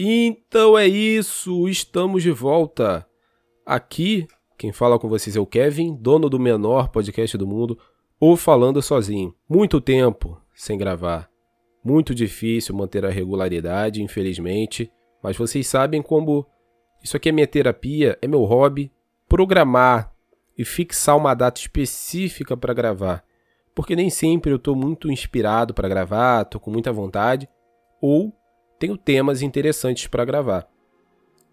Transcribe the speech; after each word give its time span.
Então 0.00 0.78
é 0.78 0.86
isso, 0.86 1.68
estamos 1.68 2.22
de 2.22 2.30
volta. 2.30 3.04
Aqui, 3.66 4.28
quem 4.56 4.70
fala 4.70 4.96
com 4.96 5.08
vocês 5.08 5.34
é 5.34 5.40
o 5.40 5.46
Kevin, 5.46 5.92
dono 5.92 6.30
do 6.30 6.38
menor 6.38 6.90
podcast 6.90 7.36
do 7.36 7.48
mundo, 7.48 7.76
ou 8.20 8.36
falando 8.36 8.80
sozinho. 8.80 9.34
Muito 9.48 9.80
tempo 9.80 10.40
sem 10.54 10.78
gravar. 10.78 11.28
Muito 11.82 12.14
difícil 12.14 12.76
manter 12.76 13.04
a 13.04 13.10
regularidade, 13.10 14.00
infelizmente, 14.00 14.88
mas 15.20 15.36
vocês 15.36 15.66
sabem 15.66 16.00
como 16.00 16.46
isso 17.02 17.16
aqui 17.16 17.30
é 17.30 17.32
minha 17.32 17.48
terapia, 17.48 18.16
é 18.22 18.28
meu 18.28 18.44
hobby, 18.44 18.92
programar 19.28 20.14
e 20.56 20.64
fixar 20.64 21.16
uma 21.16 21.34
data 21.34 21.60
específica 21.60 22.56
para 22.56 22.72
gravar. 22.72 23.24
Porque 23.74 23.96
nem 23.96 24.10
sempre 24.10 24.52
eu 24.52 24.58
estou 24.58 24.76
muito 24.76 25.10
inspirado 25.10 25.74
para 25.74 25.88
gravar, 25.88 26.42
estou 26.42 26.60
com 26.60 26.70
muita 26.70 26.92
vontade, 26.92 27.48
ou 28.00 28.37
tenho 28.78 28.96
temas 28.96 29.42
interessantes 29.42 30.06
para 30.06 30.24
gravar. 30.24 30.68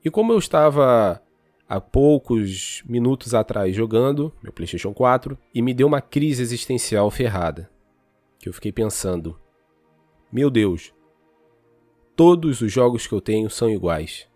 E 0.04 0.10
como 0.10 0.32
eu 0.32 0.38
estava 0.38 1.22
há 1.68 1.82
poucos 1.82 2.84
minutos 2.88 3.34
atrás 3.34 3.76
jogando 3.76 4.32
meu 4.42 4.54
PlayStation 4.54 4.94
4 4.94 5.38
e 5.54 5.62
me 5.62 5.74
deu 5.74 5.88
uma 5.88 6.02
crise 6.02 6.42
existencial 6.42 7.10
ferrada, 7.10 7.70
que 8.38 8.48
eu 8.48 8.54
fiquei 8.54 8.72
pensando: 8.72 9.40
meu 10.32 10.50
Deus, 10.50 10.94
todos 12.16 12.62
os 12.62 12.72
jogos 12.72 13.08
que 13.08 13.14
eu 13.14 13.22
tenho 13.22 13.50
são 13.50 13.70
iguais. 13.70 14.28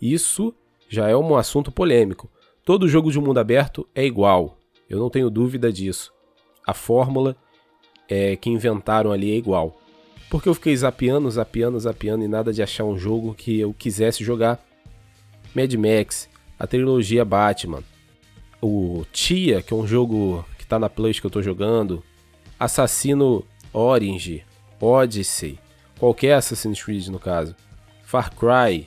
Isso 0.00 0.54
já 0.88 1.08
é 1.08 1.16
um 1.16 1.36
assunto 1.36 1.70
polêmico. 1.70 2.30
Todo 2.64 2.88
jogo 2.88 3.10
de 3.10 3.18
mundo 3.18 3.38
aberto 3.38 3.88
é 3.94 4.04
igual, 4.04 4.58
eu 4.88 4.98
não 4.98 5.10
tenho 5.10 5.30
dúvida 5.30 5.72
disso. 5.72 6.12
A 6.66 6.74
fórmula 6.74 7.36
é, 8.08 8.36
que 8.36 8.50
inventaram 8.50 9.12
ali 9.12 9.30
é 9.30 9.36
igual. 9.36 9.80
Porque 10.30 10.48
eu 10.48 10.54
fiquei 10.54 10.76
zapeando, 10.76 11.28
zapeando, 11.28 11.80
zapeando 11.80 12.24
e 12.24 12.28
nada 12.28 12.52
de 12.52 12.62
achar 12.62 12.84
um 12.84 12.96
jogo 12.96 13.34
que 13.34 13.58
eu 13.58 13.74
quisesse 13.74 14.22
jogar. 14.22 14.64
Mad 15.52 15.74
Max, 15.74 16.28
a 16.56 16.68
trilogia 16.68 17.24
Batman, 17.24 17.82
o 18.62 19.04
Tia, 19.12 19.60
que 19.60 19.74
é 19.74 19.76
um 19.76 19.86
jogo 19.86 20.44
que 20.56 20.64
tá 20.64 20.78
na 20.78 20.88
Plus 20.88 21.18
que 21.18 21.26
eu 21.26 21.30
tô 21.30 21.42
jogando, 21.42 22.04
Assassino 22.58 23.44
Orange, 23.72 24.44
Odyssey, 24.80 25.58
qualquer 25.98 26.34
Assassin's 26.34 26.80
Creed 26.80 27.08
no 27.08 27.18
caso, 27.18 27.56
Far 28.04 28.32
Cry, 28.32 28.86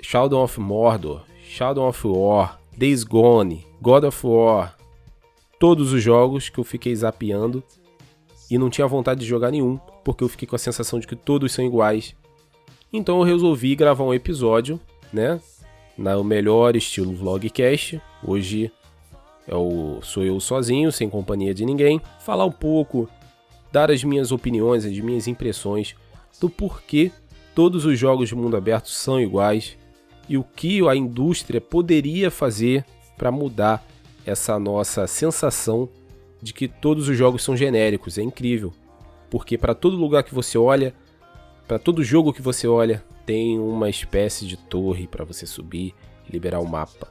Shadow 0.00 0.44
of 0.44 0.60
Mordor, 0.60 1.24
Shadow 1.42 1.88
of 1.88 2.06
War, 2.06 2.60
Days 2.76 3.02
Gone, 3.02 3.66
God 3.80 4.04
of 4.04 4.24
War, 4.24 4.76
todos 5.58 5.92
os 5.92 6.00
jogos 6.00 6.48
que 6.48 6.60
eu 6.60 6.64
fiquei 6.64 6.94
zapeando 6.94 7.64
e 8.48 8.56
não 8.56 8.70
tinha 8.70 8.86
vontade 8.86 9.20
de 9.20 9.26
jogar 9.26 9.50
nenhum, 9.50 9.80
porque 10.04 10.24
eu 10.24 10.28
fiquei 10.28 10.46
com 10.46 10.56
a 10.56 10.58
sensação 10.58 10.98
de 10.98 11.06
que 11.06 11.16
todos 11.16 11.52
são 11.52 11.64
iguais. 11.64 12.14
Então 12.92 13.18
eu 13.18 13.24
resolvi 13.24 13.74
gravar 13.74 14.04
um 14.04 14.14
episódio, 14.14 14.80
né? 15.12 15.40
No 15.96 16.24
melhor 16.24 16.76
estilo 16.76 17.14
vlogcast. 17.14 18.00
Hoje 18.24 18.70
é 19.46 19.54
o 19.54 20.00
sou 20.02 20.24
eu 20.24 20.38
sozinho, 20.40 20.92
sem 20.92 21.08
companhia 21.08 21.54
de 21.54 21.64
ninguém. 21.64 22.00
Falar 22.20 22.44
um 22.44 22.52
pouco, 22.52 23.08
dar 23.70 23.90
as 23.90 24.04
minhas 24.04 24.32
opiniões, 24.32 24.84
as 24.84 24.98
minhas 24.98 25.26
impressões 25.26 25.94
do 26.40 26.48
porquê 26.48 27.10
todos 27.54 27.84
os 27.84 27.98
jogos 27.98 28.28
de 28.28 28.34
mundo 28.34 28.56
aberto 28.56 28.88
são 28.88 29.20
iguais 29.20 29.76
e 30.28 30.36
o 30.38 30.44
que 30.44 30.86
a 30.88 30.96
indústria 30.96 31.60
poderia 31.60 32.30
fazer 32.30 32.84
para 33.16 33.30
mudar 33.30 33.84
essa 34.24 34.58
nossa 34.58 35.06
sensação 35.06 35.88
de 36.40 36.52
que 36.52 36.66
todos 36.66 37.08
os 37.08 37.16
jogos 37.16 37.42
são 37.42 37.56
genéricos. 37.56 38.18
É 38.18 38.22
incrível, 38.22 38.72
porque 39.32 39.56
para 39.56 39.74
todo 39.74 39.96
lugar 39.96 40.24
que 40.24 40.34
você 40.34 40.58
olha, 40.58 40.94
para 41.66 41.78
todo 41.78 42.04
jogo 42.04 42.34
que 42.34 42.42
você 42.42 42.68
olha, 42.68 43.02
tem 43.24 43.58
uma 43.58 43.88
espécie 43.88 44.46
de 44.46 44.58
torre 44.58 45.06
para 45.06 45.24
você 45.24 45.46
subir 45.46 45.94
e 46.28 46.30
liberar 46.30 46.60
o 46.60 46.68
mapa. 46.68 47.10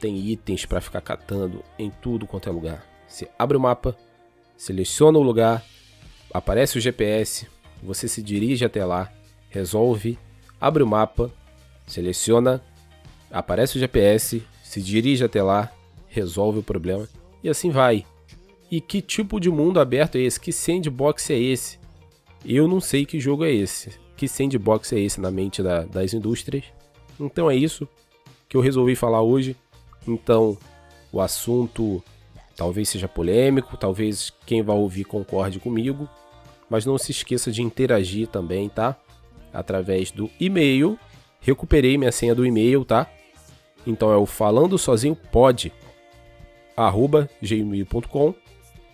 Tem 0.00 0.16
itens 0.18 0.66
para 0.66 0.80
ficar 0.80 1.00
catando 1.00 1.62
em 1.78 1.88
tudo 1.88 2.26
quanto 2.26 2.48
é 2.48 2.52
lugar. 2.52 2.84
Você 3.06 3.30
abre 3.38 3.56
o 3.56 3.60
mapa, 3.60 3.96
seleciona 4.56 5.16
o 5.16 5.22
lugar, 5.22 5.64
aparece 6.34 6.76
o 6.76 6.80
GPS, 6.80 7.46
você 7.80 8.08
se 8.08 8.20
dirige 8.20 8.64
até 8.64 8.84
lá, 8.84 9.08
resolve, 9.48 10.18
abre 10.60 10.82
o 10.82 10.88
mapa, 10.88 11.30
seleciona, 11.86 12.60
aparece 13.30 13.76
o 13.76 13.78
GPS, 13.78 14.42
se 14.64 14.82
dirige 14.82 15.24
até 15.24 15.40
lá, 15.40 15.72
resolve 16.08 16.58
o 16.58 16.64
problema 16.64 17.08
e 17.44 17.48
assim 17.48 17.70
vai. 17.70 18.04
E 18.70 18.80
que 18.80 19.02
tipo 19.02 19.40
de 19.40 19.50
mundo 19.50 19.80
aberto 19.80 20.16
é 20.16 20.20
esse? 20.20 20.38
Que 20.38 20.52
sandbox 20.52 21.30
é 21.30 21.38
esse? 21.38 21.78
Eu 22.44 22.68
não 22.68 22.80
sei 22.80 23.04
que 23.04 23.18
jogo 23.18 23.44
é 23.44 23.52
esse. 23.52 23.98
Que 24.16 24.28
sandbox 24.28 24.92
é 24.92 25.00
esse 25.00 25.20
na 25.20 25.30
mente 25.30 25.62
da, 25.62 25.82
das 25.82 26.14
indústrias? 26.14 26.64
Então 27.18 27.50
é 27.50 27.56
isso 27.56 27.88
que 28.48 28.56
eu 28.56 28.60
resolvi 28.60 28.94
falar 28.94 29.22
hoje. 29.22 29.56
Então, 30.06 30.56
o 31.12 31.20
assunto 31.20 32.02
talvez 32.56 32.88
seja 32.90 33.08
polêmico, 33.08 33.76
talvez 33.76 34.32
quem 34.46 34.62
vai 34.62 34.76
ouvir 34.76 35.04
concorde 35.04 35.58
comigo, 35.58 36.08
mas 36.68 36.84
não 36.84 36.98
se 36.98 37.10
esqueça 37.10 37.50
de 37.50 37.62
interagir 37.62 38.28
também, 38.28 38.68
tá? 38.68 38.96
Através 39.52 40.10
do 40.10 40.30
e-mail. 40.38 40.98
Recuperei 41.40 41.96
minha 41.96 42.12
senha 42.12 42.34
do 42.34 42.46
e-mail, 42.46 42.84
tá? 42.84 43.10
Então 43.86 44.12
é 44.12 44.16
o 44.16 44.26
falando 44.26 44.78
sozinho 44.78 45.16
pode 45.16 45.72
arroba 46.76 47.28
gmail.com 47.42 48.34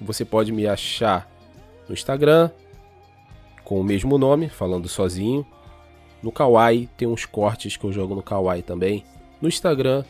você 0.00 0.24
pode 0.24 0.52
me 0.52 0.66
achar 0.66 1.30
no 1.88 1.94
Instagram 1.94 2.50
com 3.64 3.80
o 3.80 3.84
mesmo 3.84 4.18
nome, 4.18 4.48
falando 4.48 4.88
sozinho. 4.88 5.46
No 6.22 6.30
Kawaii 6.30 6.88
tem 6.96 7.08
uns 7.08 7.24
cortes 7.24 7.76
que 7.76 7.84
eu 7.84 7.92
jogo 7.92 8.14
no 8.14 8.22
Kawaii 8.22 8.62
também. 8.62 9.04
No 9.40 9.48
Instagram, 9.48 10.04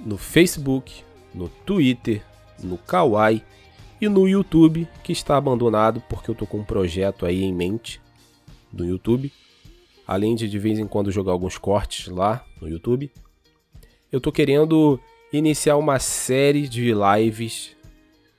no 0.00 0.16
Facebook, 0.16 1.02
no 1.34 1.48
Twitter, 1.48 2.22
no 2.62 2.78
Kawaii 2.78 3.42
e 4.00 4.08
no 4.08 4.28
YouTube, 4.28 4.88
que 5.02 5.12
está 5.12 5.36
abandonado 5.36 6.02
porque 6.08 6.30
eu 6.30 6.34
tô 6.34 6.46
com 6.46 6.58
um 6.58 6.64
projeto 6.64 7.26
aí 7.26 7.42
em 7.42 7.52
mente 7.52 8.00
do 8.72 8.84
YouTube. 8.84 9.32
Além 10.06 10.34
de 10.34 10.48
de 10.48 10.58
vez 10.58 10.78
em 10.78 10.86
quando 10.86 11.10
jogar 11.10 11.32
alguns 11.32 11.56
cortes 11.56 12.08
lá 12.08 12.44
no 12.60 12.68
YouTube. 12.68 13.10
Eu 14.10 14.20
tô 14.20 14.30
querendo 14.30 15.00
iniciar 15.32 15.76
uma 15.76 15.98
série 15.98 16.68
de 16.68 16.92
lives 16.92 17.76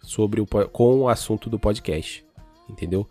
sobre 0.03 0.41
o, 0.41 0.45
com 0.45 0.99
o 0.99 1.09
assunto 1.09 1.49
do 1.49 1.57
podcast, 1.57 2.23
entendeu? 2.69 3.07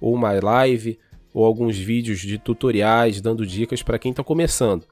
Ou 0.00 0.14
uma 0.14 0.30
live, 0.32 0.98
ou 1.32 1.44
alguns 1.44 1.76
vídeos 1.76 2.20
de 2.20 2.38
tutoriais 2.38 3.20
dando 3.20 3.44
dicas 3.44 3.82
para 3.82 3.98
quem 3.98 4.10
está 4.10 4.22
começando. 4.22 4.86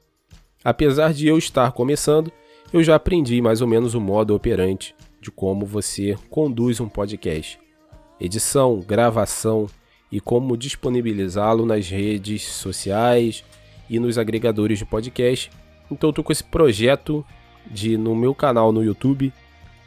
Apesar 0.63 1.13
de 1.13 1.27
eu 1.27 1.37
estar 1.37 1.71
começando, 1.71 2.31
eu 2.73 2.83
já 2.83 2.95
aprendi 2.95 3.41
mais 3.41 3.61
ou 3.61 3.67
menos 3.67 3.93
o 3.93 4.01
modo 4.01 4.35
operante 4.35 4.95
de 5.21 5.29
como 5.31 5.65
você 5.65 6.15
conduz 6.29 6.79
um 6.79 6.89
podcast. 6.89 7.59
Edição, 8.19 8.79
gravação 8.79 9.67
e 10.11 10.19
como 10.19 10.57
disponibilizá-lo 10.57 11.65
nas 11.65 11.87
redes 11.87 12.43
sociais 12.43 13.43
e 13.89 13.99
nos 13.99 14.17
agregadores 14.17 14.79
de 14.79 14.85
podcast. 14.85 15.51
Então 15.91 16.09
eu 16.09 16.13
tô 16.13 16.23
com 16.23 16.31
esse 16.31 16.43
projeto 16.43 17.25
de 17.69 17.97
no 17.97 18.15
meu 18.15 18.33
canal 18.33 18.71
no 18.71 18.83
YouTube 18.83 19.31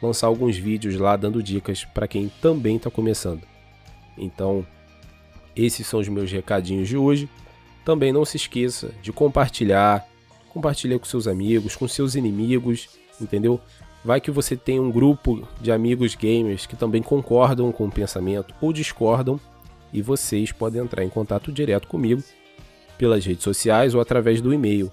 lançar 0.01 0.27
alguns 0.27 0.57
vídeos 0.57 0.95
lá 0.95 1.15
dando 1.15 1.41
dicas 1.41 1.85
para 1.85 2.07
quem 2.07 2.31
também 2.41 2.77
está 2.77 2.89
começando. 2.89 3.41
Então, 4.17 4.65
esses 5.55 5.85
são 5.87 5.99
os 5.99 6.07
meus 6.07 6.31
recadinhos 6.31 6.87
de 6.87 6.97
hoje. 6.97 7.29
Também 7.83 8.11
não 8.11 8.25
se 8.25 8.37
esqueça 8.37 8.91
de 9.01 9.11
compartilhar, 9.11 10.05
compartilhar 10.49 10.99
com 10.99 11.05
seus 11.05 11.27
amigos, 11.27 11.75
com 11.75 11.87
seus 11.87 12.15
inimigos, 12.15 12.89
entendeu? 13.19 13.59
Vai 14.03 14.21
que 14.21 14.31
você 14.31 14.55
tem 14.55 14.79
um 14.79 14.91
grupo 14.91 15.47
de 15.59 15.71
amigos 15.71 16.15
gamers 16.15 16.65
que 16.65 16.75
também 16.75 17.01
concordam 17.01 17.71
com 17.71 17.85
o 17.85 17.91
pensamento 17.91 18.53
ou 18.61 18.71
discordam 18.71 19.39
e 19.91 20.01
vocês 20.01 20.51
podem 20.51 20.81
entrar 20.81 21.03
em 21.03 21.09
contato 21.09 21.51
direto 21.51 21.87
comigo 21.87 22.23
pelas 22.97 23.25
redes 23.25 23.43
sociais 23.43 23.95
ou 23.95 24.01
através 24.01 24.41
do 24.41 24.53
e-mail, 24.53 24.91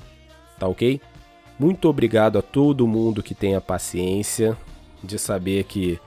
tá 0.58 0.66
ok? 0.66 1.00
Muito 1.58 1.88
obrigado 1.88 2.38
a 2.38 2.42
todo 2.42 2.86
mundo 2.86 3.22
que 3.22 3.34
tem 3.34 3.54
a 3.54 3.60
paciência 3.60 4.56
de 5.04 5.18
saber 5.18 5.64
que 5.64 5.98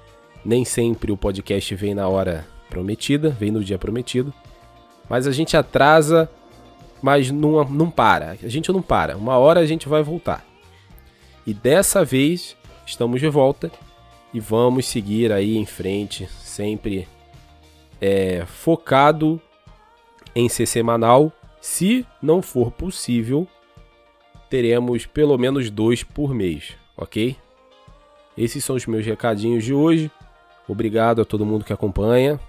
nem 0.43 0.65
sempre 0.65 1.11
o 1.11 1.17
podcast 1.17 1.73
vem 1.75 1.93
na 1.93 2.07
hora 2.07 2.47
prometida, 2.69 3.29
vem 3.29 3.51
no 3.51 3.63
dia 3.63 3.77
prometido. 3.77 4.33
Mas 5.09 5.27
a 5.27 5.31
gente 5.31 5.55
atrasa, 5.55 6.29
mas 7.01 7.31
não, 7.31 7.63
não 7.65 7.89
para. 7.89 8.31
A 8.31 8.47
gente 8.47 8.71
não 8.71 8.81
para. 8.81 9.17
Uma 9.17 9.37
hora 9.37 9.59
a 9.59 9.65
gente 9.65 9.87
vai 9.87 10.03
voltar. 10.03 10.45
E 11.45 11.53
dessa 11.53 12.03
vez 12.03 12.55
estamos 12.85 13.19
de 13.19 13.29
volta 13.29 13.71
e 14.33 14.39
vamos 14.39 14.85
seguir 14.85 15.31
aí 15.31 15.57
em 15.57 15.65
frente, 15.65 16.27
sempre 16.41 17.07
é, 18.01 18.45
focado 18.45 19.41
em 20.35 20.49
ser 20.49 20.65
semanal. 20.65 21.31
Se 21.61 22.05
não 22.21 22.41
for 22.41 22.71
possível, 22.71 23.47
teremos 24.49 25.05
pelo 25.05 25.37
menos 25.37 25.69
dois 25.69 26.03
por 26.03 26.33
mês, 26.33 26.75
ok? 26.95 27.35
Esses 28.37 28.63
são 28.63 28.75
os 28.75 28.85
meus 28.85 29.05
recadinhos 29.05 29.63
de 29.63 29.73
hoje. 29.73 30.11
Obrigado 30.67 31.21
a 31.21 31.25
todo 31.25 31.45
mundo 31.45 31.65
que 31.65 31.73
acompanha. 31.73 32.39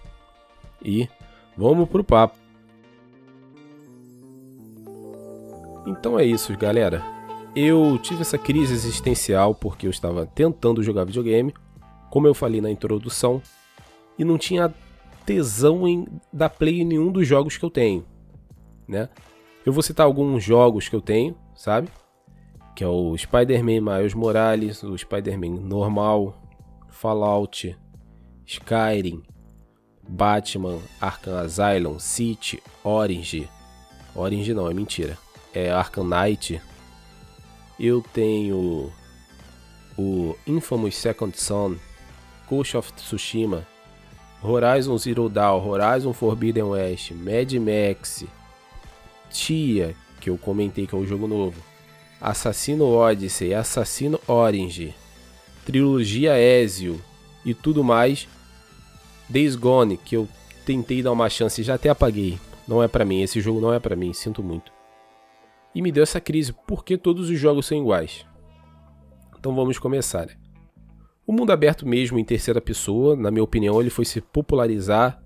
E 0.84 1.08
vamos 1.56 1.88
pro 1.88 2.04
papo. 2.04 2.36
Então 5.86 6.18
é 6.18 6.24
isso, 6.24 6.56
galera. 6.56 7.02
Eu 7.56 7.98
tive 8.02 8.20
essa 8.20 8.36
crise 8.36 8.74
existencial 8.74 9.54
porque 9.54 9.86
eu 9.86 9.90
estava 9.90 10.26
tentando 10.26 10.82
jogar 10.82 11.04
videogame, 11.04 11.54
como 12.10 12.26
eu 12.26 12.34
falei 12.34 12.60
na 12.60 12.70
introdução, 12.70 13.42
e 14.18 14.24
não 14.24 14.36
tinha 14.36 14.72
tesão 15.24 15.88
em 15.88 16.06
dar 16.32 16.50
play 16.50 16.80
em 16.80 16.84
nenhum 16.84 17.10
dos 17.10 17.26
jogos 17.26 17.56
que 17.56 17.64
eu 17.64 17.70
tenho, 17.70 18.04
né? 18.86 19.08
Eu 19.64 19.72
vou 19.72 19.82
citar 19.82 20.06
alguns 20.06 20.42
jogos 20.42 20.88
que 20.88 20.96
eu 20.96 21.00
tenho, 21.00 21.34
sabe? 21.54 21.88
Que 22.78 22.84
é 22.84 22.86
o 22.86 23.18
Spider-Man 23.18 23.80
Miles 23.80 24.14
Morales, 24.14 24.84
o 24.84 24.96
Spider-Man 24.96 25.62
normal, 25.62 26.40
Fallout, 26.88 27.76
Skyrim, 28.46 29.24
Batman, 30.08 30.78
Arkham 31.00 31.38
Asylum, 31.38 31.98
City, 31.98 32.62
Orange. 32.84 33.50
Orange 34.14 34.54
não, 34.54 34.70
é 34.70 34.74
mentira. 34.74 35.18
É 35.52 35.72
Arkham 35.72 36.04
Knight. 36.04 36.62
Eu 37.80 38.00
tenho 38.00 38.92
o 39.98 40.36
Infamous 40.46 40.94
Second 40.94 41.36
Son, 41.36 41.74
Ghost 42.48 42.76
of 42.76 42.92
Tsushima, 42.92 43.66
Horizon 44.40 44.96
Zero 44.98 45.28
Dawn, 45.28 45.68
Horizon 45.68 46.12
Forbidden 46.12 46.62
West, 46.62 47.10
Mad 47.10 47.52
Max, 47.54 48.24
Tia, 49.32 49.96
que 50.20 50.30
eu 50.30 50.38
comentei 50.38 50.86
que 50.86 50.94
é 50.94 50.98
um 50.98 51.04
jogo 51.04 51.26
novo, 51.26 51.60
Assassino 52.20 52.86
Odyssey, 52.86 53.54
Assassino 53.54 54.20
Orange, 54.26 54.94
Trilogia 55.64 56.38
Ezio 56.38 57.00
e 57.44 57.54
tudo 57.54 57.84
mais. 57.84 58.28
Days 59.28 59.54
Gone, 59.54 59.96
que 59.96 60.16
eu 60.16 60.26
tentei 60.64 61.02
dar 61.02 61.12
uma 61.12 61.28
chance 61.28 61.60
e 61.60 61.64
já 61.64 61.74
até 61.74 61.88
apaguei. 61.88 62.38
Não 62.66 62.82
é 62.82 62.88
para 62.88 63.04
mim, 63.04 63.22
esse 63.22 63.40
jogo 63.40 63.60
não 63.60 63.72
é 63.72 63.78
para 63.78 63.96
mim, 63.96 64.12
sinto 64.12 64.42
muito. 64.42 64.72
E 65.74 65.80
me 65.80 65.92
deu 65.92 66.02
essa 66.02 66.20
crise, 66.20 66.54
porque 66.66 66.96
todos 66.96 67.30
os 67.30 67.38
jogos 67.38 67.66
são 67.66 67.78
iguais. 67.78 68.26
Então 69.38 69.54
vamos 69.54 69.78
começar? 69.78 70.28
O 71.26 71.32
mundo 71.32 71.52
aberto 71.52 71.86
mesmo 71.86 72.18
em 72.18 72.24
terceira 72.24 72.60
pessoa, 72.60 73.14
na 73.14 73.30
minha 73.30 73.44
opinião, 73.44 73.80
ele 73.80 73.90
foi 73.90 74.04
se 74.04 74.20
popularizar 74.20 75.22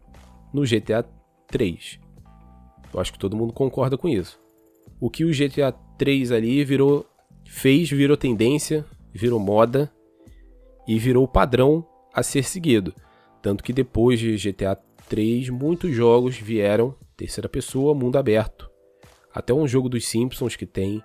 no 0.52 0.62
GTA 0.62 1.04
3. 1.46 2.00
Eu 2.92 3.00
acho 3.00 3.12
que 3.12 3.18
todo 3.18 3.36
mundo 3.36 3.52
concorda 3.52 3.96
com 3.96 4.08
isso. 4.08 4.38
O 5.00 5.08
que 5.08 5.24
o 5.24 5.30
GTA 5.30 5.72
3 6.02 6.32
ali 6.32 6.64
virou 6.64 7.06
fez, 7.44 7.88
virou 7.88 8.16
tendência, 8.16 8.84
virou 9.12 9.38
moda 9.38 9.88
e 10.84 10.98
virou 10.98 11.28
padrão 11.28 11.86
a 12.12 12.24
ser 12.24 12.42
seguido. 12.42 12.92
Tanto 13.40 13.62
que 13.62 13.72
depois 13.72 14.18
de 14.18 14.36
GTA 14.36 14.76
3, 15.08 15.50
muitos 15.50 15.94
jogos 15.94 16.36
vieram 16.36 16.92
terceira 17.16 17.48
pessoa, 17.48 17.94
mundo 17.94 18.18
aberto. 18.18 18.68
Até 19.32 19.54
um 19.54 19.64
jogo 19.68 19.88
dos 19.88 20.04
Simpsons 20.04 20.56
que 20.56 20.66
tem 20.66 21.00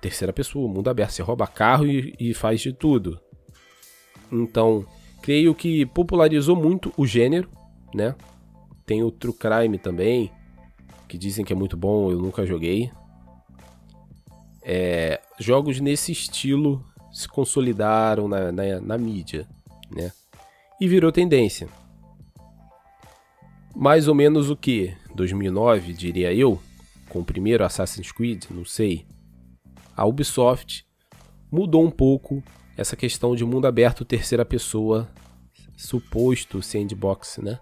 terceira 0.00 0.32
pessoa, 0.32 0.72
mundo 0.72 0.88
aberto. 0.88 1.10
Você 1.10 1.22
rouba 1.22 1.46
carro 1.46 1.86
e, 1.86 2.14
e 2.18 2.32
faz 2.32 2.62
de 2.62 2.72
tudo. 2.72 3.20
Então, 4.32 4.86
creio 5.20 5.54
que 5.54 5.84
popularizou 5.84 6.56
muito 6.56 6.90
o 6.96 7.06
gênero, 7.06 7.50
né? 7.94 8.16
Tem 8.86 9.02
o 9.02 9.10
True 9.10 9.34
Crime 9.34 9.76
também, 9.76 10.32
que 11.06 11.18
dizem 11.18 11.44
que 11.44 11.52
é 11.52 11.56
muito 11.56 11.76
bom, 11.76 12.10
eu 12.10 12.18
nunca 12.18 12.46
joguei. 12.46 12.90
É, 14.62 15.20
jogos 15.38 15.80
nesse 15.80 16.12
estilo 16.12 16.84
se 17.12 17.28
consolidaram 17.28 18.28
na, 18.28 18.52
na, 18.52 18.80
na 18.80 18.98
mídia, 18.98 19.48
né? 19.90 20.12
E 20.80 20.88
virou 20.88 21.10
tendência. 21.10 21.68
Mais 23.74 24.08
ou 24.08 24.14
menos 24.14 24.50
o 24.50 24.56
que? 24.56 24.94
2009, 25.14 25.92
diria 25.92 26.32
eu, 26.32 26.60
com 27.08 27.20
o 27.20 27.24
primeiro 27.24 27.64
Assassin's 27.64 28.12
Creed, 28.12 28.44
não 28.50 28.64
sei. 28.64 29.06
A 29.96 30.04
Ubisoft 30.06 30.86
mudou 31.50 31.84
um 31.84 31.90
pouco 31.90 32.42
essa 32.76 32.96
questão 32.96 33.34
de 33.34 33.44
mundo 33.44 33.66
aberto 33.66 34.04
terceira 34.04 34.44
pessoa, 34.44 35.08
suposto 35.76 36.62
sandbox, 36.62 37.38
né? 37.38 37.58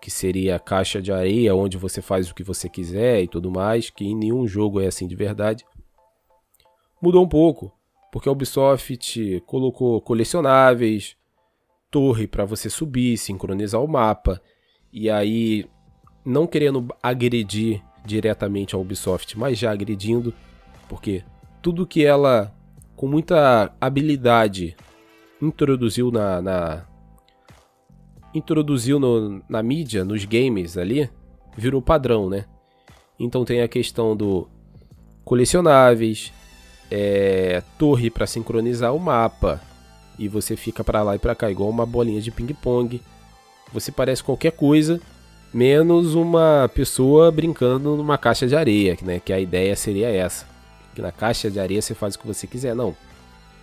Que 0.00 0.10
seria 0.10 0.56
a 0.56 0.60
caixa 0.60 1.02
de 1.02 1.12
areia 1.12 1.54
onde 1.54 1.76
você 1.76 2.00
faz 2.00 2.30
o 2.30 2.34
que 2.34 2.42
você 2.42 2.68
quiser 2.68 3.22
e 3.22 3.28
tudo 3.28 3.50
mais, 3.50 3.90
que 3.90 4.04
em 4.04 4.14
nenhum 4.14 4.46
jogo 4.46 4.80
é 4.80 4.86
assim 4.86 5.06
de 5.06 5.16
verdade. 5.16 5.64
Mudou 7.00 7.22
um 7.22 7.28
pouco, 7.28 7.72
porque 8.12 8.28
a 8.28 8.32
Ubisoft 8.32 9.42
colocou 9.46 10.00
colecionáveis, 10.00 11.16
torre 11.90 12.26
para 12.26 12.44
você 12.44 12.68
subir, 12.70 13.16
sincronizar 13.16 13.82
o 13.82 13.88
mapa, 13.88 14.40
e 14.92 15.10
aí 15.10 15.66
não 16.24 16.46
querendo 16.46 16.88
agredir 17.02 17.82
diretamente 18.04 18.74
a 18.74 18.78
Ubisoft, 18.78 19.38
mas 19.38 19.58
já 19.58 19.70
agredindo, 19.70 20.32
porque 20.88 21.22
tudo 21.60 21.86
que 21.86 22.04
ela 22.04 22.56
com 22.96 23.06
muita 23.06 23.70
habilidade, 23.78 24.74
introduziu 25.40 26.10
na, 26.10 26.40
na 26.40 26.86
introduziu 28.34 28.98
no, 28.98 29.42
na 29.48 29.62
mídia, 29.62 30.04
nos 30.04 30.24
games 30.24 30.76
ali, 30.78 31.08
virou 31.56 31.80
padrão, 31.82 32.28
né? 32.28 32.46
Então 33.18 33.44
tem 33.44 33.60
a 33.60 33.68
questão 33.68 34.16
do 34.16 34.48
colecionáveis, 35.24 36.32
é, 36.90 37.62
torre 37.78 38.10
para 38.10 38.26
sincronizar 38.26 38.94
o 38.94 39.00
mapa 39.00 39.60
e 40.18 40.28
você 40.28 40.56
fica 40.56 40.82
para 40.82 41.02
lá 41.02 41.16
e 41.16 41.18
para 41.18 41.34
cá 41.34 41.50
igual 41.50 41.68
uma 41.68 41.86
bolinha 41.86 42.20
de 42.20 42.30
ping 42.30 42.52
pong. 42.54 43.02
Você 43.72 43.90
parece 43.90 44.22
qualquer 44.22 44.52
coisa 44.52 45.00
menos 45.52 46.14
uma 46.14 46.70
pessoa 46.74 47.30
brincando 47.30 47.96
numa 47.96 48.18
caixa 48.18 48.46
de 48.46 48.54
areia, 48.54 48.96
né? 49.02 49.20
Que 49.20 49.32
a 49.32 49.40
ideia 49.40 49.74
seria 49.74 50.08
essa 50.08 50.56
que 50.96 51.02
na 51.02 51.12
caixa 51.12 51.50
de 51.50 51.60
areia 51.60 51.82
você 51.82 51.94
faz 51.94 52.14
o 52.14 52.18
que 52.18 52.26
você 52.26 52.46
quiser. 52.46 52.74
Não. 52.74 52.96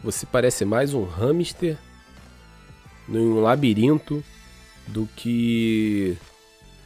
Você 0.04 0.24
parece 0.24 0.64
mais 0.64 0.94
um 0.94 1.04
hamster 1.04 1.75
num 3.08 3.42
labirinto 3.42 4.24
do 4.86 5.10
que 5.16 6.16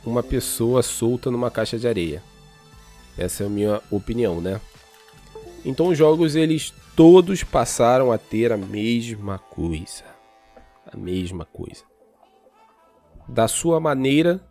uma 0.06 0.24
pessoa 0.24 0.82
solta 0.82 1.30
numa 1.30 1.52
caixa 1.52 1.78
de 1.78 1.86
areia. 1.86 2.24
Essa 3.18 3.44
é 3.44 3.46
a 3.46 3.50
minha 3.50 3.82
opinião, 3.92 4.40
né? 4.40 4.62
Então 5.66 5.88
os 5.88 5.98
jogos 5.98 6.36
eles 6.36 6.74
todos 6.96 7.44
passaram 7.44 8.12
a 8.12 8.18
ter 8.18 8.52
a 8.52 8.58
mesma 8.58 9.38
coisa. 9.38 10.04
A 10.86 10.96
mesma 10.96 11.46
coisa. 11.46 11.84
Da 13.28 13.48
sua 13.48 13.80
maneira 13.80 14.42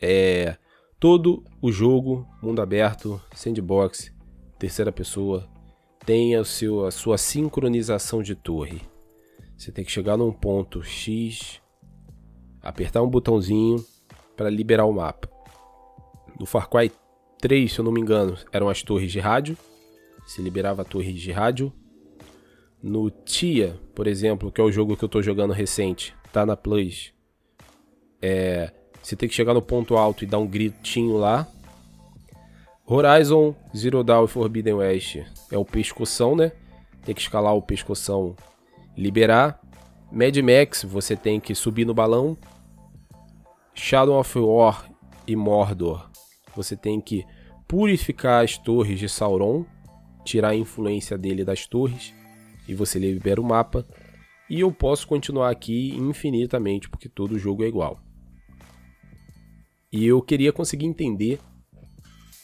é 0.00 0.56
todo 0.98 1.42
o 1.62 1.72
jogo 1.72 2.28
mundo 2.42 2.60
aberto, 2.60 3.20
sandbox, 3.34 4.12
terceira 4.58 4.92
pessoa, 4.92 5.48
tem 6.04 6.36
a, 6.36 6.44
seu, 6.44 6.86
a 6.86 6.90
sua 6.90 7.16
sincronização 7.16 8.22
de 8.22 8.34
torre. 8.34 8.82
Você 9.56 9.72
tem 9.72 9.84
que 9.84 9.92
chegar 9.92 10.16
num 10.16 10.32
ponto 10.32 10.82
X, 10.82 11.60
apertar 12.62 13.02
um 13.02 13.08
botãozinho 13.08 13.84
para 14.36 14.50
liberar 14.50 14.84
o 14.86 14.92
mapa. 14.92 15.28
No 16.38 16.46
Far 16.46 16.68
Cry 16.68 16.90
3, 17.40 17.72
se 17.72 17.78
eu 17.78 17.84
não 17.84 17.92
me 17.92 18.00
engano, 18.00 18.36
eram 18.52 18.68
as 18.68 18.82
torres 18.82 19.10
de 19.10 19.20
rádio. 19.20 19.56
Se 20.26 20.40
liberava 20.42 20.82
a 20.82 20.84
torre 20.84 21.12
de 21.12 21.32
rádio. 21.32 21.72
No 22.82 23.10
Tia, 23.10 23.78
por 23.94 24.06
exemplo, 24.06 24.50
que 24.50 24.60
é 24.60 24.64
o 24.64 24.72
jogo 24.72 24.96
que 24.96 25.04
eu 25.04 25.06
estou 25.06 25.22
jogando 25.22 25.52
recente, 25.52 26.14
tá 26.32 26.46
na 26.46 26.56
Plus. 26.56 27.12
É, 28.22 28.72
você 29.02 29.16
tem 29.16 29.28
que 29.28 29.34
chegar 29.34 29.54
no 29.54 29.62
ponto 29.62 29.96
alto 29.96 30.24
e 30.24 30.26
dar 30.26 30.38
um 30.38 30.46
gritinho 30.46 31.16
lá 31.16 31.46
Horizon 32.92 33.54
Zero 33.76 34.02
Dawn 34.02 34.24
e 34.24 34.26
Forbidden 34.28 34.74
West 34.74 35.18
é 35.52 35.56
o 35.56 35.64
pescoção, 35.64 36.34
né? 36.34 36.50
Tem 37.04 37.14
que 37.14 37.20
escalar 37.20 37.54
o 37.54 37.62
pescoção, 37.62 38.34
liberar. 38.96 39.60
Mad 40.10 40.36
Max, 40.38 40.82
você 40.82 41.14
tem 41.14 41.38
que 41.38 41.54
subir 41.54 41.84
no 41.84 41.94
balão. 41.94 42.36
Shadow 43.74 44.18
of 44.18 44.36
War 44.36 44.90
e 45.24 45.36
Mordor, 45.36 46.09
você 46.54 46.76
tem 46.76 47.00
que 47.00 47.24
purificar 47.66 48.44
as 48.44 48.58
torres 48.58 48.98
de 48.98 49.08
Sauron, 49.08 49.64
tirar 50.24 50.50
a 50.50 50.56
influência 50.56 51.16
dele 51.16 51.44
das 51.44 51.66
torres 51.66 52.14
e 52.68 52.74
você 52.74 52.98
libera 52.98 53.40
o 53.40 53.44
mapa. 53.44 53.86
E 54.48 54.60
eu 54.60 54.72
posso 54.72 55.06
continuar 55.06 55.50
aqui 55.50 55.94
infinitamente 55.96 56.88
porque 56.88 57.08
todo 57.08 57.38
jogo 57.38 57.62
é 57.62 57.68
igual. 57.68 58.00
E 59.92 60.06
eu 60.06 60.20
queria 60.22 60.52
conseguir 60.52 60.86
entender 60.86 61.40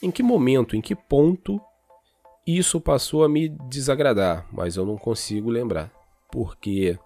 em 0.02 0.10
que 0.10 0.22
momento, 0.22 0.76
em 0.76 0.80
que 0.80 0.94
ponto 0.94 1.60
isso 2.46 2.80
passou 2.80 3.25
a 3.25 3.28
me 3.28 3.48
desagradar, 3.48 4.46
mas 4.52 4.76
eu 4.76 4.86
não 4.86 4.96
consigo 4.96 5.50
lembrar. 5.50 5.92
Porque 6.30 6.96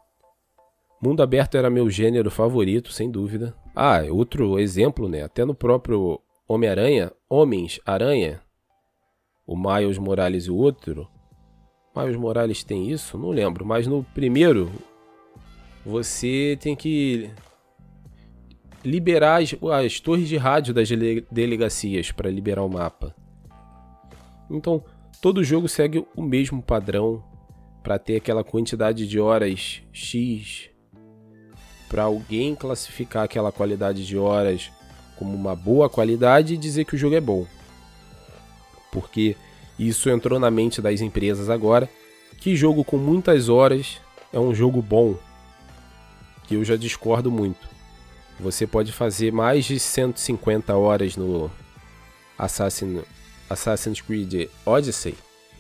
Mundo 1.03 1.23
Aberto 1.23 1.57
era 1.57 1.71
meu 1.71 1.89
gênero 1.89 2.31
favorito, 2.31 2.93
sem 2.93 3.11
dúvida. 3.11 3.55
Ah, 3.75 4.03
outro 4.11 4.59
exemplo, 4.59 5.09
né? 5.09 5.23
Até 5.23 5.47
no 5.47 5.55
próprio 5.55 6.21
Homem-Aranha, 6.53 7.13
Homens-Aranha, 7.29 8.41
o 9.47 9.57
Miles 9.57 9.99
Morales 9.99 10.47
e 10.47 10.51
o 10.51 10.57
outro. 10.57 11.07
Miles 11.97 12.17
Morales 12.17 12.65
tem 12.65 12.91
isso? 12.91 13.17
Não 13.17 13.31
lembro, 13.31 13.65
mas 13.65 13.87
no 13.87 14.03
primeiro 14.03 14.69
você 15.87 16.59
tem 16.61 16.75
que 16.75 17.31
liberar 18.85 19.41
as, 19.41 19.55
as 19.85 20.01
torres 20.01 20.29
de 20.29 20.37
rádio 20.37 20.75
das 20.75 20.89
delegacias 21.31 22.11
para 22.11 22.29
liberar 22.29 22.65
o 22.65 22.69
mapa. 22.69 23.15
Então, 24.51 24.83
todo 25.23 25.45
jogo 25.45 25.69
segue 25.69 26.05
o 26.17 26.21
mesmo 26.23 26.61
padrão 26.61 27.23
para 27.81 27.97
ter 27.97 28.17
aquela 28.17 28.43
quantidade 28.43 29.07
de 29.07 29.21
horas 29.21 29.85
X 29.93 30.69
para 31.89 32.03
alguém 32.03 32.57
classificar 32.57 33.23
aquela 33.23 33.53
qualidade 33.53 34.05
de 34.05 34.19
horas 34.19 34.73
como 35.21 35.37
uma 35.37 35.55
boa 35.55 35.87
qualidade 35.91 36.55
e 36.55 36.57
dizer 36.57 36.87
que 36.87 36.95
o 36.95 36.99
jogo 36.99 37.15
é 37.15 37.21
bom. 37.21 37.47
Porque 38.91 39.37
isso 39.79 40.09
entrou 40.09 40.41
na 40.41 40.51
mente 40.51 40.81
das 40.81 41.03
empresas 41.03 41.51
agora, 41.51 41.91
que 42.39 42.57
jogo 42.57 42.83
com 42.83 42.97
muitas 42.97 43.51
horas 43.51 44.01
é 44.33 44.41
um 44.41 44.55
jogo 44.55 44.81
bom. 44.81 45.15
Que 46.45 46.55
eu 46.55 46.65
já 46.65 46.75
discordo 46.75 47.31
muito. 47.31 47.69
Você 48.41 48.67
pode 48.67 48.93
fazer 48.93 49.31
mais 49.31 49.67
de 49.67 49.79
150 49.79 50.75
horas 50.75 51.19
no 51.19 51.51
Assassin, 52.39 53.03
Assassin's 53.51 54.01
Creed 54.01 54.49
Odyssey 54.65 55.15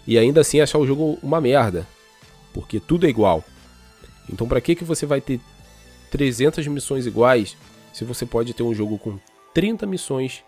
e 0.07 0.17
ainda 0.17 0.41
assim 0.41 0.63
achar 0.63 0.79
o 0.79 0.87
jogo 0.87 1.19
uma 1.23 1.39
merda, 1.39 1.87
porque 2.55 2.81
tudo 2.81 3.07
é 3.07 3.11
igual. 3.11 3.45
Então 4.27 4.49
para 4.49 4.63
que 4.63 4.75
que 4.75 4.85
você 4.85 5.05
vai 5.05 5.21
ter 5.21 5.39
300 6.11 6.67
missões 6.69 7.05
iguais 7.05 7.59
se 7.93 8.05
você 8.05 8.25
pode 8.25 8.55
ter 8.55 8.63
um 8.63 8.75
jogo 8.75 8.99
com 8.99 9.19
30 9.55 9.87
missões 9.87 10.45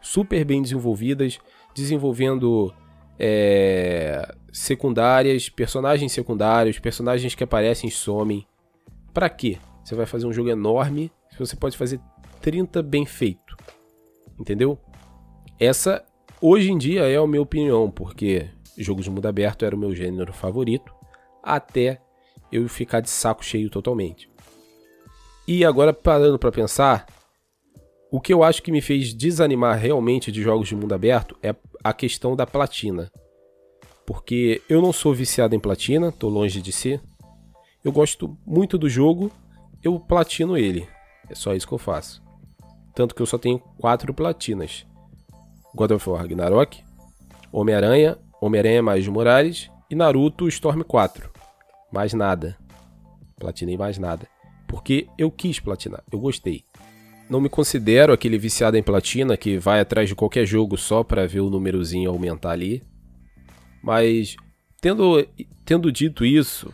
super 0.00 0.44
bem 0.44 0.62
desenvolvidas, 0.62 1.38
desenvolvendo 1.74 2.72
é, 3.18 4.34
secundárias, 4.52 5.48
personagens 5.48 6.12
secundários, 6.12 6.78
personagens 6.78 7.34
que 7.34 7.44
aparecem 7.44 7.88
e 7.88 7.92
somem. 7.92 8.46
Para 9.12 9.28
quê? 9.28 9.58
Você 9.82 9.94
vai 9.94 10.06
fazer 10.06 10.26
um 10.26 10.32
jogo 10.32 10.50
enorme 10.50 11.10
se 11.30 11.38
você 11.38 11.56
pode 11.56 11.76
fazer 11.76 12.00
30 12.40 12.82
bem 12.82 13.06
feito. 13.06 13.56
Entendeu? 14.38 14.78
Essa 15.58 16.04
hoje 16.40 16.70
em 16.70 16.78
dia 16.78 17.08
é 17.08 17.16
a 17.16 17.26
minha 17.26 17.42
opinião, 17.42 17.90
porque 17.90 18.48
jogos 18.76 19.04
de 19.04 19.10
mundo 19.10 19.26
aberto 19.26 19.64
era 19.64 19.74
o 19.74 19.78
meu 19.78 19.94
gênero 19.94 20.32
favorito, 20.32 20.92
até 21.42 22.00
eu 22.50 22.68
ficar 22.68 23.00
de 23.00 23.08
saco 23.08 23.44
cheio 23.44 23.70
totalmente. 23.70 24.30
E 25.46 25.64
agora 25.64 25.92
parando 25.92 26.38
para 26.38 26.50
pensar, 26.50 27.06
o 28.14 28.20
que 28.20 28.32
eu 28.32 28.44
acho 28.44 28.62
que 28.62 28.70
me 28.70 28.80
fez 28.80 29.12
desanimar 29.12 29.76
realmente 29.76 30.30
de 30.30 30.40
jogos 30.40 30.68
de 30.68 30.76
mundo 30.76 30.94
aberto 30.94 31.36
é 31.42 31.52
a 31.82 31.92
questão 31.92 32.36
da 32.36 32.46
platina. 32.46 33.10
Porque 34.06 34.62
eu 34.68 34.80
não 34.80 34.92
sou 34.92 35.12
viciado 35.12 35.56
em 35.56 35.58
platina, 35.58 36.12
tô 36.12 36.28
longe 36.28 36.62
de 36.62 36.70
ser. 36.70 37.00
Eu 37.82 37.90
gosto 37.90 38.38
muito 38.46 38.78
do 38.78 38.88
jogo, 38.88 39.32
eu 39.82 39.98
platino 39.98 40.56
ele. 40.56 40.86
É 41.28 41.34
só 41.34 41.54
isso 41.54 41.66
que 41.66 41.74
eu 41.74 41.78
faço. 41.78 42.22
Tanto 42.94 43.16
que 43.16 43.20
eu 43.20 43.26
só 43.26 43.36
tenho 43.36 43.58
quatro 43.80 44.14
platinas. 44.14 44.86
God 45.74 45.90
of 45.90 46.08
War 46.08 46.20
Ragnarok, 46.20 46.84
Homem-Aranha, 47.50 48.16
Homem-Aranha 48.40 48.80
mais 48.80 49.08
Morales 49.08 49.68
e 49.90 49.96
Naruto 49.96 50.46
Storm 50.46 50.82
4. 50.82 51.28
Mais 51.90 52.14
nada. 52.14 52.56
Platinei 53.40 53.76
mais 53.76 53.98
nada. 53.98 54.28
Porque 54.68 55.08
eu 55.18 55.32
quis 55.32 55.58
platinar, 55.58 56.04
eu 56.12 56.20
gostei. 56.20 56.64
Não 57.28 57.40
me 57.40 57.48
considero 57.48 58.12
aquele 58.12 58.38
viciado 58.38 58.76
em 58.76 58.82
platina 58.82 59.36
que 59.36 59.56
vai 59.56 59.80
atrás 59.80 60.08
de 60.08 60.14
qualquer 60.14 60.44
jogo 60.44 60.76
só 60.76 61.02
para 61.02 61.26
ver 61.26 61.40
o 61.40 61.50
númerozinho 61.50 62.10
aumentar 62.10 62.50
ali. 62.50 62.82
Mas, 63.82 64.36
tendo, 64.80 65.26
tendo 65.64 65.90
dito 65.90 66.24
isso, 66.24 66.72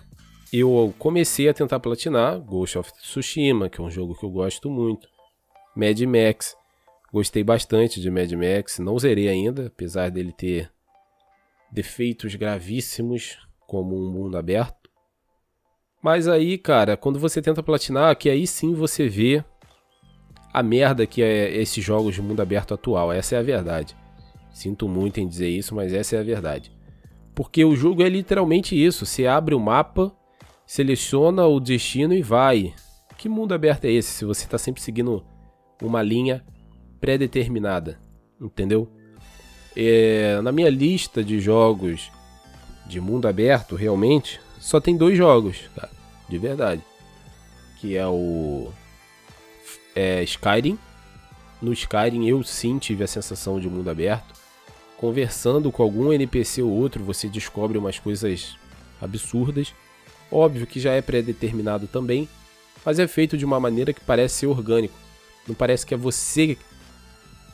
eu 0.52 0.92
comecei 0.99 1.49
a 1.49 1.54
tentar 1.54 1.78
platinar 1.78 2.40
Ghost 2.40 2.78
of 2.78 2.92
Tsushima, 2.95 3.69
que 3.69 3.80
é 3.80 3.85
um 3.85 3.90
jogo 3.90 4.16
que 4.16 4.25
eu 4.25 4.30
gosto 4.30 4.69
muito. 4.69 5.09
Mad 5.76 6.00
Max, 6.00 6.57
gostei 7.12 7.45
bastante 7.45 8.00
de 8.00 8.11
Mad 8.11 8.33
Max, 8.33 8.80
não 8.80 8.99
zerei 8.99 9.28
ainda, 9.28 9.69
apesar 9.69 10.11
dele 10.11 10.33
ter 10.33 10.71
defeitos 11.71 12.35
gravíssimos, 12.35 13.38
como 13.66 13.97
um 13.97 14.11
mundo 14.11 14.37
aberto. 14.37 14.90
Mas 16.02 16.26
aí, 16.26 16.59
cara, 16.59 16.97
quando 16.97 17.21
você 17.21 17.40
tenta 17.40 17.62
platinar, 17.62 18.16
que 18.16 18.28
aí 18.28 18.47
sim 18.47 18.75
você 18.75 19.09
vê 19.09 19.45
a 20.52 20.62
merda 20.62 21.07
que 21.07 21.23
é 21.23 21.57
esses 21.57 21.83
jogos 21.83 22.14
de 22.14 22.23
mundo 22.23 22.40
aberto 22.40 22.75
atual. 22.75 23.12
Essa 23.12 23.37
é 23.37 23.38
a 23.38 23.42
verdade. 23.42 23.97
Sinto 24.52 24.88
muito 24.88 25.21
em 25.21 25.28
dizer 25.28 25.49
isso, 25.49 25.75
mas 25.75 25.92
essa 25.92 26.16
é 26.16 26.21
a 26.21 26.25
verdade. 26.25 26.73
Porque 27.35 27.64
o 27.64 27.76
jogo 27.76 28.02
é 28.02 28.09
literalmente 28.09 28.75
isso. 28.75 29.07
Você 29.07 29.26
abre 29.26 29.54
o 29.54 29.61
mapa, 29.61 30.12
seleciona 30.66 31.47
o 31.47 31.61
destino 31.61 32.12
e 32.12 32.23
vai. 32.23 32.75
Que 33.16 33.28
mundo 33.28 33.54
aberto 33.54 33.85
é 33.85 33.90
esse 33.92 34.11
se 34.11 34.25
você 34.25 34.45
está 34.45 34.59
sempre 34.59 34.83
seguindo 34.83 35.25
uma 35.80 36.02
linha 36.02 36.45
pré-determinada? 37.00 37.99
Entendeu? 38.40 38.88
É, 39.76 40.40
na 40.40 40.50
minha 40.50 40.71
lista 40.71 41.23
de 41.23 41.38
jogos 41.38 42.11
de 42.87 43.00
mundo 43.00 43.28
aberto, 43.28 43.76
realmente, 43.76 44.40
só 44.59 44.80
tem 44.80 44.97
dois 44.97 45.16
jogos, 45.16 45.71
cara, 45.76 45.90
de 46.28 46.38
verdade. 46.38 46.83
Que 47.80 47.97
é 47.97 48.07
o 48.07 48.69
é, 49.94 50.23
Skyrim. 50.23 50.78
No 51.61 51.73
Skyrim 51.73 52.26
eu 52.26 52.42
sim 52.42 52.78
tive 52.78 53.04
a 53.04 53.06
sensação 53.06 53.61
de 53.61 53.68
mundo 53.68 53.90
aberto 53.90 54.40
conversando 55.00 55.73
com 55.73 55.82
algum 55.82 56.12
NPC 56.12 56.61
ou 56.61 56.70
outro, 56.70 57.02
você 57.02 57.26
descobre 57.26 57.78
umas 57.78 57.99
coisas 57.99 58.59
absurdas. 59.00 59.75
Óbvio 60.30 60.66
que 60.66 60.78
já 60.78 60.92
é 60.92 61.00
pré-determinado 61.00 61.87
também, 61.87 62.28
mas 62.85 62.99
é 62.99 63.09
feito 63.09 63.38
de 63.38 63.47
uma 63.47 63.59
maneira 63.59 63.94
que 63.94 64.00
parece 64.02 64.40
ser 64.40 64.47
orgânico. 64.49 64.94
Não 65.49 65.54
parece 65.54 65.87
que 65.87 65.94
é 65.94 65.97
você 65.97 66.59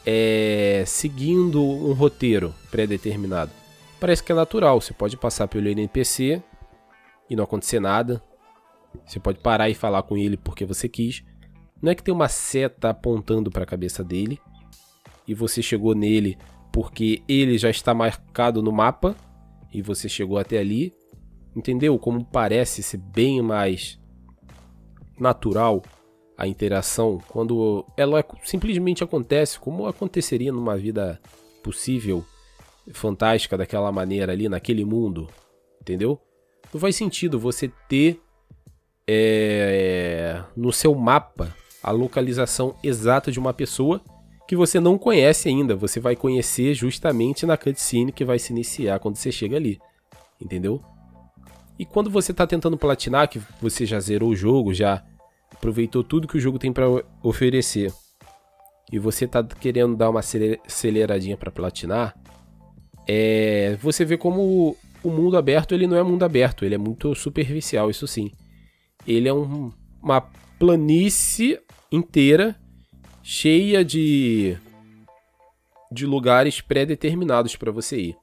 é, 0.05 0.83
seguindo 0.89 1.63
um 1.63 1.93
roteiro 1.93 2.53
pré-determinado. 2.69 3.53
Parece 4.01 4.25
que 4.25 4.33
é 4.33 4.35
natural. 4.35 4.81
Você 4.81 4.93
pode 4.93 5.17
passar 5.17 5.47
pelo 5.47 5.69
NPC 5.69 6.43
e 7.31 7.37
não 7.37 7.45
acontecer 7.45 7.79
nada. 7.79 8.21
Você 9.07 9.21
pode 9.21 9.39
parar 9.39 9.71
e 9.71 9.75
falar 9.75 10.03
com 10.03 10.17
ele 10.17 10.37
porque 10.37 10.65
você 10.65 10.89
quis. 10.89 11.23
Não 11.81 11.93
é 11.93 11.95
que 11.95 12.03
tem 12.03 12.15
uma 12.15 12.29
seta 12.29 12.91
apontando 12.91 13.51
para 13.51 13.65
a 13.65 13.67
cabeça 13.67 14.03
dele 14.03 14.39
e 15.27 15.35
você 15.35 15.63
chegou 15.63 15.95
nele 15.95 16.39
porque 16.73 17.23
ele 17.29 17.59
já 17.59 17.71
está 17.71 17.95
marcado 17.95 18.63
no 18.63 18.73
mapa 18.73 19.17
e 19.73 19.83
você 19.83 20.09
chegou 20.09 20.39
até 20.39 20.59
ali. 20.59 20.95
Entendeu? 21.55 21.99
Como 21.99 22.25
parece 22.25 22.83
ser 22.83 22.99
bem 22.99 23.41
mais 23.41 23.99
natural 25.19 25.83
a 26.37 26.47
interação 26.47 27.19
quando 27.29 27.87
ela 27.97 28.23
simplesmente 28.45 29.03
acontece, 29.03 29.59
como 29.59 29.87
aconteceria 29.87 30.53
numa 30.53 30.77
vida 30.77 31.19
possível, 31.63 32.25
fantástica 32.93 33.57
daquela 33.57 33.91
maneira 33.91 34.33
ali, 34.33 34.49
naquele 34.49 34.85
mundo. 34.85 35.29
Entendeu? 35.81 36.21
Não 36.73 36.81
faz 36.81 36.95
sentido 36.95 37.39
você 37.39 37.73
ter 37.89 38.21
é, 39.09 40.43
no 40.55 40.73
seu 40.73 40.95
mapa 40.95 41.55
a 41.87 41.93
localização 41.93 42.75
exata 42.83 43.31
de 43.31 43.39
uma 43.39 43.55
pessoa 43.55 44.03
que 44.49 44.57
você 44.57 44.81
não 44.81 44.99
conhece 44.99 45.49
ainda. 45.49 45.77
Você 45.77 46.01
vai 46.01 46.17
conhecer 46.17 46.75
justamente 46.75 47.47
na 47.47 47.57
cutscene 47.57 48.11
que 48.11 48.25
vai 48.25 48.41
se 48.41 48.53
iniciar 48.53 48.99
quando 48.99 49.15
você 49.15 49.31
chega 49.31 49.57
ali. 49.57 49.79
Entendeu? 50.41 50.83
E 51.79 51.87
quando 51.87 52.11
você 52.11 52.33
está 52.33 52.45
tentando 52.45 52.77
platinar, 52.77 53.29
que 53.29 53.41
você 53.63 53.87
já 53.87 54.01
zerou 54.01 54.31
o 54.31 54.37
jogo, 54.37 54.75
já 54.75 55.05
aproveitou 55.53 56.03
tudo 56.03 56.27
que 56.27 56.37
o 56.37 56.41
jogo 56.41 56.59
tem 56.59 56.73
para 56.73 56.87
oferecer, 57.23 57.93
e 58.93 58.99
você 58.99 59.25
está 59.25 59.45
querendo 59.45 59.95
dar 59.95 60.11
uma 60.11 60.21
aceleradinha 60.21 61.37
para 61.37 61.53
platinar, 61.53 62.17
é, 63.07 63.77
você 63.81 64.05
vê 64.05 64.17
como 64.17 64.77
o 65.05 65.11
mundo 65.11 65.37
aberto 65.37 65.73
ele 65.73 65.87
não 65.87 65.97
é 65.97 66.03
mundo 66.03 66.25
aberto, 66.25 66.65
ele 66.65 66.75
é 66.75 66.79
muito 66.79 67.15
superficial, 67.15 67.91
isso 67.91 68.09
sim. 68.09 68.33
Ele 69.07 69.29
é 69.29 69.33
um, 69.33 69.71
uma 70.03 70.27
planície 70.59 71.61
inteira 71.91 72.59
cheia 73.23 73.85
de 73.85 74.57
de 75.91 76.05
lugares 76.05 76.61
pré-determinados 76.61 77.55
para 77.57 77.71
você 77.71 77.99
ir. 77.99 78.17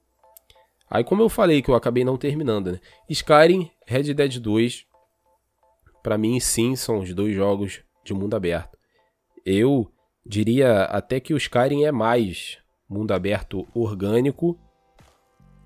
Aí 0.89 1.03
como 1.03 1.21
eu 1.21 1.29
falei 1.29 1.61
que 1.61 1.69
eu 1.69 1.75
acabei 1.75 2.03
não 2.03 2.17
terminando, 2.17 2.73
né? 2.73 2.79
Skyrim, 3.09 3.71
Red 3.87 4.13
Dead 4.13 4.39
2, 4.39 4.85
para 6.03 6.17
mim 6.17 6.39
sim 6.39 6.75
são 6.75 6.99
os 6.99 7.13
dois 7.13 7.33
jogos 7.33 7.81
de 8.03 8.13
mundo 8.13 8.35
aberto. 8.35 8.77
Eu 9.45 9.91
diria 10.25 10.83
até 10.83 11.19
que 11.19 11.33
o 11.33 11.37
Skyrim 11.37 11.83
é 11.83 11.91
mais 11.91 12.57
mundo 12.87 13.11
aberto 13.11 13.67
orgânico 13.73 14.59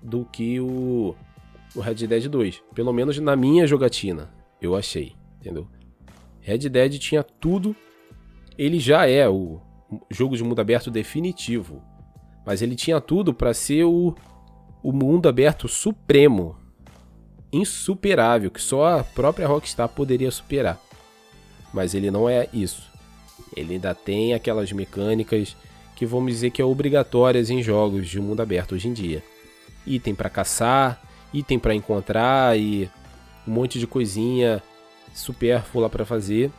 do 0.00 0.24
que 0.24 0.60
o, 0.60 1.14
o 1.74 1.80
Red 1.80 2.06
Dead 2.06 2.28
2, 2.28 2.62
pelo 2.74 2.92
menos 2.92 3.18
na 3.18 3.36
minha 3.36 3.66
jogatina, 3.66 4.32
eu 4.62 4.74
achei, 4.76 5.14
entendeu? 5.40 5.68
Red 6.48 6.68
Dead 6.68 6.98
tinha 6.98 7.22
tudo 7.22 7.76
ele 8.58 8.80
já 8.80 9.08
é 9.08 9.28
o 9.28 9.60
jogo 10.10 10.36
de 10.36 10.42
mundo 10.42 10.60
aberto 10.60 10.90
definitivo. 10.90 11.80
Mas 12.44 12.60
ele 12.60 12.74
tinha 12.74 13.00
tudo 13.00 13.32
para 13.32 13.54
ser 13.54 13.84
o, 13.84 14.14
o 14.82 14.90
mundo 14.92 15.28
aberto 15.28 15.68
supremo, 15.68 16.56
insuperável, 17.52 18.50
que 18.50 18.60
só 18.60 18.98
a 18.98 19.04
própria 19.04 19.46
Rockstar 19.46 19.88
poderia 19.88 20.30
superar. 20.30 20.80
Mas 21.72 21.94
ele 21.94 22.10
não 22.10 22.28
é 22.28 22.48
isso. 22.52 22.90
Ele 23.56 23.74
ainda 23.74 23.94
tem 23.94 24.34
aquelas 24.34 24.72
mecânicas 24.72 25.56
que 25.94 26.04
vamos 26.04 26.32
dizer 26.32 26.50
que 26.50 26.60
é 26.60 26.64
obrigatórias 26.64 27.50
em 27.50 27.62
jogos 27.62 28.08
de 28.08 28.20
mundo 28.20 28.40
aberto 28.40 28.74
hoje 28.74 28.88
em 28.88 28.92
dia. 28.92 29.22
item 29.86 30.14
para 30.14 30.28
caçar, 30.28 31.00
item 31.32 31.58
para 31.58 31.74
encontrar 31.74 32.58
e 32.58 32.90
um 33.46 33.52
monte 33.52 33.78
de 33.78 33.86
coisinha 33.86 34.62
supérflua 35.14 35.88
para 35.88 36.04
fazer. 36.04 36.50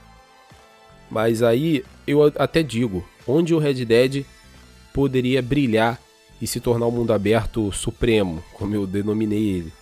Mas 1.10 1.42
aí 1.42 1.84
eu 2.06 2.24
até 2.38 2.62
digo, 2.62 3.08
onde 3.28 3.54
o 3.54 3.60
Red 3.60 3.86
Dead 3.86 4.26
poderia 4.94 5.42
brilhar 5.42 6.00
e 6.42 6.48
se 6.48 6.60
tornar 6.60 6.88
um 6.88 6.92
mundo 6.92 7.14
aberto 7.14 7.72
supremo, 7.72 8.44
como 8.54 8.76
eu 8.76 8.88
denominei 8.88 9.50
ele. 9.50 9.74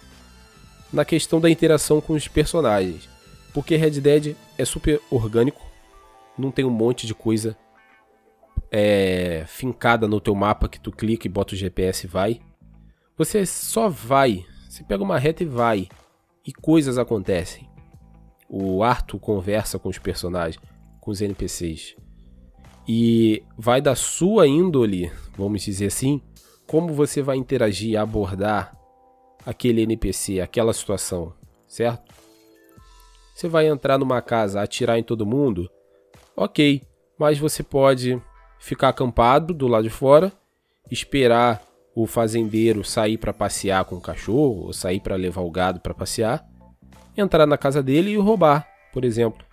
Na 0.92 1.06
questão 1.06 1.40
da 1.40 1.50
interação 1.50 2.00
com 2.02 2.14
os 2.14 2.28
personagens. 2.28 3.08
Porque 3.54 3.76
Red 3.76 4.02
Dead 4.02 4.36
é 4.58 4.66
super 4.66 5.02
orgânico, 5.10 5.62
não 6.38 6.52
tem 6.52 6.64
um 6.64 6.70
monte 6.70 7.08
de 7.08 7.16
coisa 7.16 7.58
é, 8.72 9.44
fincada 9.48 10.08
no 10.08 10.20
teu 10.20 10.36
mapa 10.36 10.70
que 10.70 10.80
tu 10.80 10.92
clica 10.92 11.28
e 11.28 11.30
bota 11.30 11.54
o 11.54 11.58
GPS 11.58 12.06
e 12.06 12.10
vai. 12.10 12.42
Você 13.18 13.46
só 13.46 13.90
vai, 13.90 14.46
você 14.70 14.84
pega 14.84 15.04
uma 15.04 15.18
reta 15.18 15.44
e 15.44 15.48
vai, 15.48 15.88
e 16.46 16.54
coisas 16.54 16.98
acontecem. 16.98 17.68
O 18.50 18.84
Arthur 18.84 19.20
conversa 19.20 19.78
com 19.78 19.90
os 19.90 19.98
personagens, 19.98 20.62
com 21.00 21.12
os 21.12 21.22
NPCs. 21.22 21.96
E 22.88 23.44
vai 23.58 23.82
da 23.82 23.96
sua 23.96 24.48
índole, 24.48 25.12
vamos 25.38 25.62
dizer 25.62 25.88
assim, 25.88 26.22
como 26.66 26.94
você 26.94 27.22
vai 27.22 27.38
interagir, 27.38 28.00
abordar 28.00 28.78
aquele 29.46 29.82
NPC, 29.82 30.40
aquela 30.40 30.74
situação, 30.74 31.34
certo? 31.68 32.14
Você 33.36 33.48
vai 33.48 33.68
entrar 33.68 33.98
numa 33.98 34.22
casa, 34.22 34.62
atirar 34.62 34.98
em 34.98 35.04
todo 35.04 35.26
mundo? 35.26 35.70
Ok, 36.36 36.82
mas 37.18 37.38
você 37.38 37.62
pode 37.62 38.22
ficar 38.60 38.90
acampado 38.90 39.54
do 39.54 39.68
lado 39.68 39.84
de 39.84 39.90
fora, 39.90 40.32
esperar 40.90 41.62
o 41.96 42.06
fazendeiro 42.06 42.84
sair 42.84 43.18
para 43.18 43.34
passear 43.34 43.84
com 43.86 43.96
o 43.96 44.02
cachorro, 44.02 44.66
ou 44.66 44.74
sair 44.74 45.00
para 45.00 45.16
levar 45.16 45.42
o 45.42 45.50
gado 45.52 45.80
para 45.80 45.94
passear, 45.94 46.48
entrar 47.20 47.46
na 47.46 47.58
casa 47.58 47.82
dele 47.82 48.12
e 48.12 48.18
roubar, 48.18 48.68
por 48.94 49.04
exemplo. 49.04 49.46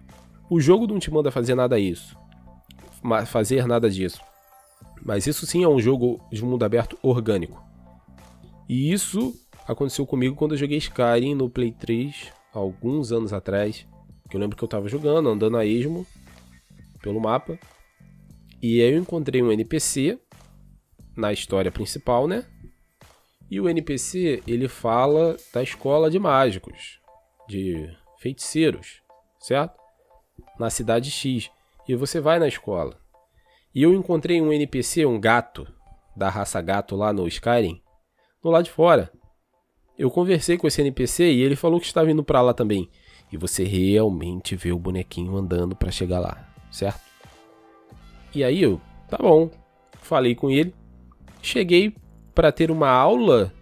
O 0.50 0.60
jogo 0.60 0.86
não 0.86 0.98
te 0.98 1.10
manda 1.10 1.30
fazer 1.30 1.54
nada 1.54 1.80
disso. 1.80 2.16
Fazer 3.26 3.66
nada 3.66 3.90
disso. 3.90 4.20
Mas 5.04 5.26
isso 5.26 5.46
sim 5.46 5.62
é 5.64 5.68
um 5.68 5.80
jogo 5.80 6.20
de 6.30 6.42
mundo 6.44 6.64
aberto 6.64 6.98
orgânico. 7.02 7.62
E 8.68 8.92
isso 8.92 9.34
aconteceu 9.66 10.06
comigo 10.06 10.34
quando 10.34 10.52
eu 10.52 10.58
joguei 10.58 10.78
Skyrim 10.78 11.34
no 11.34 11.50
Play 11.50 11.72
3, 11.72 12.32
alguns 12.52 13.12
anos 13.12 13.32
atrás. 13.32 13.86
Que 14.30 14.36
eu 14.36 14.40
lembro 14.40 14.56
que 14.56 14.64
eu 14.64 14.68
tava 14.68 14.88
jogando, 14.88 15.28
andando 15.28 15.56
a 15.56 15.66
esmo 15.66 16.06
pelo 17.02 17.20
mapa. 17.20 17.58
E 18.62 18.80
aí 18.80 18.92
eu 18.92 18.98
encontrei 18.98 19.42
um 19.42 19.52
NPC 19.52 20.18
na 21.14 21.32
história 21.32 21.70
principal, 21.70 22.26
né? 22.26 22.44
E 23.50 23.60
o 23.60 23.68
NPC, 23.68 24.42
ele 24.46 24.68
fala 24.68 25.36
da 25.52 25.62
escola 25.62 26.10
de 26.10 26.18
mágicos, 26.18 26.98
de 27.48 27.88
feiticeiros, 28.18 29.02
certo? 29.38 29.78
Na 30.58 30.70
cidade 30.70 31.10
X. 31.10 31.50
E 31.86 31.94
você 31.94 32.20
vai 32.20 32.38
na 32.38 32.48
escola. 32.48 32.98
E 33.74 33.82
eu 33.82 33.92
encontrei 33.92 34.40
um 34.40 34.52
NPC, 34.52 35.04
um 35.04 35.20
gato, 35.20 35.66
da 36.16 36.28
raça 36.28 36.60
gato 36.62 36.94
lá 36.94 37.12
no 37.12 37.26
Skyrim, 37.26 37.82
no 38.42 38.50
lado 38.50 38.64
de 38.64 38.70
fora. 38.70 39.10
Eu 39.98 40.10
conversei 40.10 40.56
com 40.56 40.66
esse 40.66 40.80
NPC 40.80 41.32
e 41.32 41.42
ele 41.42 41.56
falou 41.56 41.80
que 41.80 41.86
estava 41.86 42.10
indo 42.10 42.24
para 42.24 42.40
lá 42.40 42.54
também. 42.54 42.88
E 43.32 43.36
você 43.36 43.64
realmente 43.64 44.54
vê 44.54 44.72
o 44.72 44.78
bonequinho 44.78 45.36
andando 45.36 45.74
para 45.74 45.90
chegar 45.90 46.20
lá, 46.20 46.48
certo? 46.70 47.00
E 48.34 48.42
aí 48.42 48.62
eu, 48.62 48.80
tá 49.08 49.18
bom, 49.18 49.50
falei 50.00 50.34
com 50.34 50.50
ele, 50.50 50.74
cheguei 51.42 51.94
para 52.34 52.50
ter 52.50 52.70
uma 52.70 52.88
aula 52.88 53.52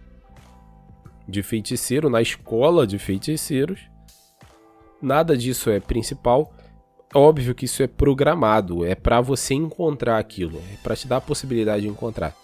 de 1.27 1.41
feiticeiro 1.43 2.09
na 2.09 2.21
escola 2.21 2.85
de 2.85 2.97
feiticeiros. 2.99 3.81
Nada 5.01 5.35
disso 5.35 5.69
é 5.69 5.79
principal, 5.79 6.53
óbvio 7.13 7.53
que 7.53 7.65
isso 7.65 7.83
é 7.83 7.87
programado, 7.87 8.85
é 8.85 8.95
para 8.95 9.21
você 9.21 9.53
encontrar 9.53 10.17
aquilo, 10.17 10.61
é 10.73 10.77
para 10.81 10.95
te 10.95 11.07
dar 11.07 11.17
a 11.17 11.21
possibilidade 11.21 11.83
de 11.83 11.89
encontrar. 11.89 12.35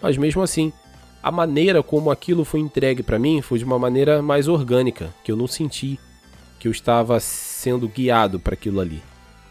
Mas 0.00 0.16
mesmo 0.16 0.42
assim, 0.42 0.72
a 1.22 1.30
maneira 1.30 1.82
como 1.82 2.10
aquilo 2.10 2.44
foi 2.44 2.60
entregue 2.60 3.02
para 3.02 3.18
mim 3.18 3.40
foi 3.40 3.58
de 3.58 3.64
uma 3.64 3.78
maneira 3.78 4.20
mais 4.20 4.48
orgânica, 4.48 5.14
que 5.24 5.30
eu 5.30 5.36
não 5.36 5.46
senti 5.46 5.98
que 6.58 6.68
eu 6.68 6.72
estava 6.72 7.18
sendo 7.18 7.88
guiado 7.88 8.38
para 8.38 8.54
aquilo 8.54 8.80
ali. 8.80 9.02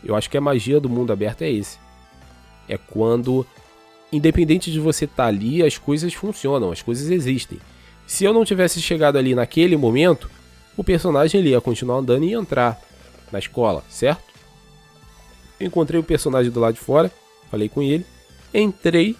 Eu 0.04 0.15
acho 0.15 0.30
que 0.30 0.38
a 0.38 0.41
magia 0.41 0.80
do 0.80 0.89
mundo 0.89 1.12
aberto 1.12 1.41
é 1.44 1.52
esse. 1.52 1.78
É 2.67 2.78
quando 2.78 3.46
independente 4.12 4.72
de 4.72 4.80
você 4.80 5.06
estar 5.06 5.24
tá 5.24 5.28
ali, 5.28 5.63
as 5.63 5.78
coisas 5.78 6.13
funcionam, 6.13 6.72
as 6.72 6.82
coisas 6.82 7.10
existem. 7.10 7.60
Se 8.12 8.26
eu 8.26 8.34
não 8.34 8.43
tivesse 8.43 8.82
chegado 8.82 9.17
ali 9.17 9.34
naquele 9.34 9.78
momento, 9.78 10.30
o 10.76 10.84
personagem 10.84 11.39
ele 11.39 11.52
ia 11.52 11.62
continuar 11.62 11.95
andando 11.95 12.26
e 12.26 12.34
entrar 12.34 12.78
na 13.32 13.39
escola, 13.39 13.86
certo? 13.88 14.21
encontrei 15.62 15.97
o 15.97 16.04
personagem 16.04 16.52
do 16.52 16.60
lado 16.60 16.74
de 16.74 16.82
fora, 16.82 17.10
falei 17.50 17.69
com 17.69 17.82
ele, 17.82 18.06
entrei, 18.54 19.15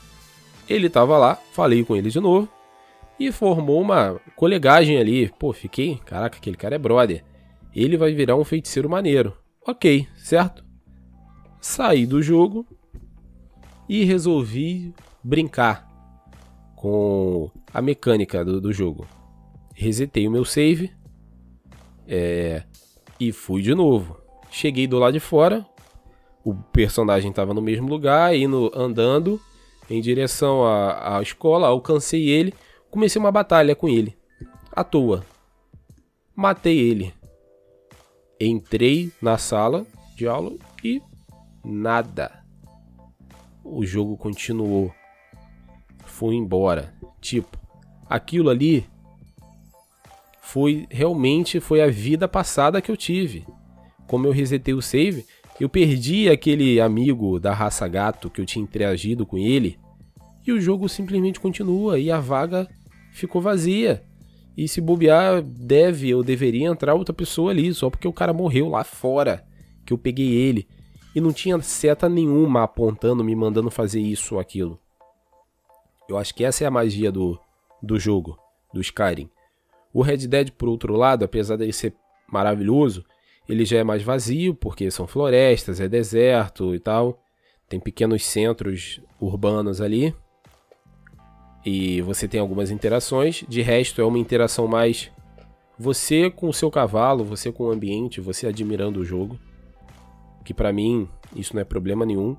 ele 0.68 0.90
tava 0.90 1.18
lá, 1.18 1.40
falei 1.54 1.86
com 1.86 1.96
ele 1.96 2.10
de 2.10 2.20
novo 2.20 2.50
e 3.18 3.32
formou 3.32 3.80
uma 3.80 4.20
colegagem 4.36 4.98
ali. 4.98 5.32
Pô, 5.40 5.54
fiquei, 5.54 5.96
caraca, 6.06 6.36
aquele 6.36 6.58
cara 6.58 6.76
é 6.76 6.78
brother. 6.78 7.24
Ele 7.74 7.96
vai 7.96 8.14
virar 8.14 8.36
um 8.36 8.44
feiticeiro 8.44 8.90
maneiro. 8.90 9.38
Ok, 9.66 10.06
certo? 10.18 10.66
Saí 11.62 12.06
do 12.06 12.22
jogo 12.22 12.68
e 13.88 14.04
resolvi 14.04 14.94
brincar 15.24 15.88
com 16.76 17.50
a 17.74 17.82
mecânica 17.82 18.44
do, 18.44 18.60
do 18.60 18.74
jogo. 18.74 19.08
Resetei 19.74 20.28
o 20.28 20.32
meu 20.32 20.46
save 20.46 20.92
é, 22.08 22.64
e 23.20 23.32
fui 23.32 23.62
de 23.62 23.74
novo. 23.74 24.20
Cheguei 24.50 24.86
do 24.86 25.00
lado 25.00 25.14
de 25.14 25.20
fora, 25.20 25.66
o 26.44 26.54
personagem 26.54 27.30
estava 27.30 27.54
no 27.54 27.62
mesmo 27.62 27.88
lugar, 27.88 28.36
indo 28.36 28.72
andando 28.76 29.40
em 29.90 30.02
direção 30.02 30.66
à, 30.66 31.18
à 31.18 31.22
escola, 31.22 31.68
alcancei 31.68 32.30
ele, 32.30 32.54
comecei 32.90 33.20
uma 33.20 33.32
batalha 33.32 33.76
com 33.76 33.88
ele, 33.88 34.18
à 34.72 34.84
toa. 34.84 35.24
Matei 36.36 36.78
ele. 36.78 37.14
Entrei 38.40 39.12
na 39.22 39.38
sala 39.38 39.86
de 40.16 40.28
aula 40.28 40.54
e 40.84 41.02
nada. 41.64 42.44
O 43.64 43.86
jogo 43.86 44.18
continuou. 44.18 44.92
Fui 46.06 46.36
embora. 46.36 46.94
Tipo, 47.20 47.61
aquilo 48.12 48.50
ali 48.50 48.86
foi 50.42 50.86
realmente 50.90 51.62
foi 51.62 51.82
a 51.82 51.88
vida 51.88 52.28
passada 52.28 52.82
que 52.82 52.92
eu 52.92 52.98
tive. 52.98 53.46
Como 54.06 54.28
eu 54.28 54.34
resetei 54.34 54.74
o 54.74 54.82
save, 54.82 55.26
eu 55.58 55.70
perdi 55.70 56.30
aquele 56.30 56.82
amigo 56.82 57.40
da 57.40 57.54
raça 57.54 57.88
gato 57.88 58.30
que 58.30 58.42
eu 58.42 58.46
tinha 58.46 58.62
interagido 58.62 59.26
com 59.26 59.38
ele 59.38 59.80
e 60.46 60.52
o 60.52 60.60
jogo 60.60 60.90
simplesmente 60.90 61.40
continua 61.40 61.98
e 61.98 62.12
a 62.12 62.20
vaga 62.20 62.68
ficou 63.14 63.42
vazia. 63.42 64.04
E 64.58 64.68
se 64.68 64.82
bobear, 64.82 65.42
deve 65.42 66.14
ou 66.14 66.22
deveria 66.22 66.68
entrar 66.68 66.94
outra 66.94 67.14
pessoa 67.14 67.52
ali, 67.52 67.74
só 67.74 67.90
porque 67.90 68.08
o 68.08 68.14
cara 68.14 68.34
morreu 68.34 68.68
lá 68.68 68.84
fora, 68.84 69.46
que 69.86 69.94
eu 69.94 69.98
peguei 69.98 70.34
ele. 70.34 70.68
E 71.16 71.22
não 71.22 71.32
tinha 71.32 71.62
seta 71.62 72.10
nenhuma 72.10 72.64
apontando, 72.64 73.24
me 73.24 73.36
mandando 73.36 73.72
fazer 73.72 74.02
isso 74.02 74.36
ou 74.36 74.42
aquilo. 74.42 74.78
Eu 76.10 76.18
acho 76.18 76.36
que 76.36 76.44
essa 76.44 76.66
é 76.66 76.68
a 76.68 76.72
magia 76.72 77.10
do, 77.10 77.40
do 77.82 78.00
jogo, 78.00 78.38
do 78.74 78.82
Skyrim. 78.82 79.30
O 79.94 80.02
Red 80.02 80.28
Dead, 80.28 80.52
por 80.52 80.70
outro 80.70 80.96
lado, 80.96 81.26
apesar 81.26 81.58
dele 81.58 81.74
ser 81.74 81.94
maravilhoso, 82.28 83.04
ele 83.48 83.66
já 83.66 83.80
é 83.80 83.84
mais 83.84 84.02
vazio, 84.02 84.56
porque 84.56 84.90
são 84.90 85.06
florestas, 85.06 85.80
é 85.80 85.88
deserto 85.88 86.74
e 86.74 86.80
tal. 86.80 87.22
Tem 87.68 87.80
pequenos 87.80 88.26
centros 88.26 89.02
urbanos 89.20 89.82
ali. 89.82 90.16
E 91.66 92.02
você 92.02 92.28
tem 92.28 92.40
algumas 92.40 92.72
interações. 92.72 93.44
De 93.48 93.62
resto, 93.62 94.02
é 94.02 94.06
uma 94.06 94.20
interação 94.20 94.68
mais 94.68 95.12
você 95.78 96.30
com 96.30 96.48
o 96.48 96.54
seu 96.54 96.72
cavalo, 96.72 97.26
você 97.26 97.52
com 97.52 97.66
o 97.66 97.72
ambiente, 97.72 98.22
você 98.22 98.48
admirando 98.48 99.00
o 99.00 99.06
jogo. 99.06 99.38
Que 100.46 100.54
para 100.54 100.72
mim, 100.72 101.10
isso 101.36 101.54
não 101.54 101.62
é 101.62 101.66
problema 101.66 102.06
nenhum. 102.06 102.38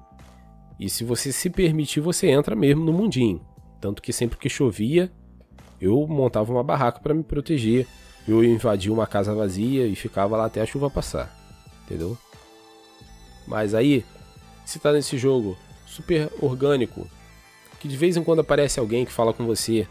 E 0.79 0.89
se 0.89 1.05
você 1.05 1.31
se 1.31 1.51
permitir, 1.51 2.01
você 2.01 2.29
entra 2.29 2.57
mesmo 2.57 2.85
no 2.85 2.93
mundinho. 2.93 3.41
Tanto 3.81 4.01
que 4.01 4.13
sempre 4.13 4.39
que 4.39 4.49
chovia, 4.49 5.13
eu 5.83 6.07
montava 6.07 6.53
uma 6.53 6.63
barraca 6.63 7.01
para 7.01 7.13
me 7.13 7.23
proteger 7.23 7.87
eu 8.27 8.45
invadia 8.45 8.93
uma 8.93 9.07
casa 9.07 9.35
vazia 9.35 9.87
e 9.87 9.95
ficava 9.97 10.37
lá 10.37 10.47
até 10.47 10.61
a 10.61 10.67
chuva 10.67 10.89
passar. 10.89 11.35
Entendeu? 11.85 12.17
Mas 13.47 13.75
aí, 13.75 14.05
se 14.65 14.79
tá 14.79 14.93
nesse 14.93 15.19
jogo 15.19 15.57
super 15.87 16.31
orgânico, 16.41 17.07
que 17.81 17.89
de 17.89 17.97
vez 17.97 18.17
em 18.17 18.23
quando 18.23 18.41
aparece 18.41 18.79
alguém 18.79 19.05
que 19.05 19.13
fala 19.13 19.33
com 19.33 19.45
você, 19.45 19.87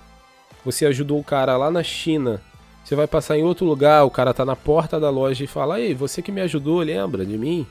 você 0.63 0.85
ajudou 0.85 1.19
o 1.19 1.23
cara 1.23 1.57
lá 1.57 1.69
na 1.69 1.83
China, 1.83 2.41
você 2.83 2.95
vai 2.95 3.05
passar 3.05 3.37
em 3.37 3.43
outro 3.43 3.65
lugar, 3.65 4.05
o 4.05 4.11
cara 4.11 4.33
tá 4.33 4.45
na 4.45 4.55
porta 4.55 4.99
da 4.99 5.09
loja 5.09 5.43
e 5.43 5.47
fala: 5.47 5.79
Ei, 5.79 5.93
você 5.93 6.21
que 6.21 6.31
me 6.31 6.41
ajudou, 6.41 6.79
lembra 6.79 7.25
de 7.25 7.37
mim? 7.37 7.67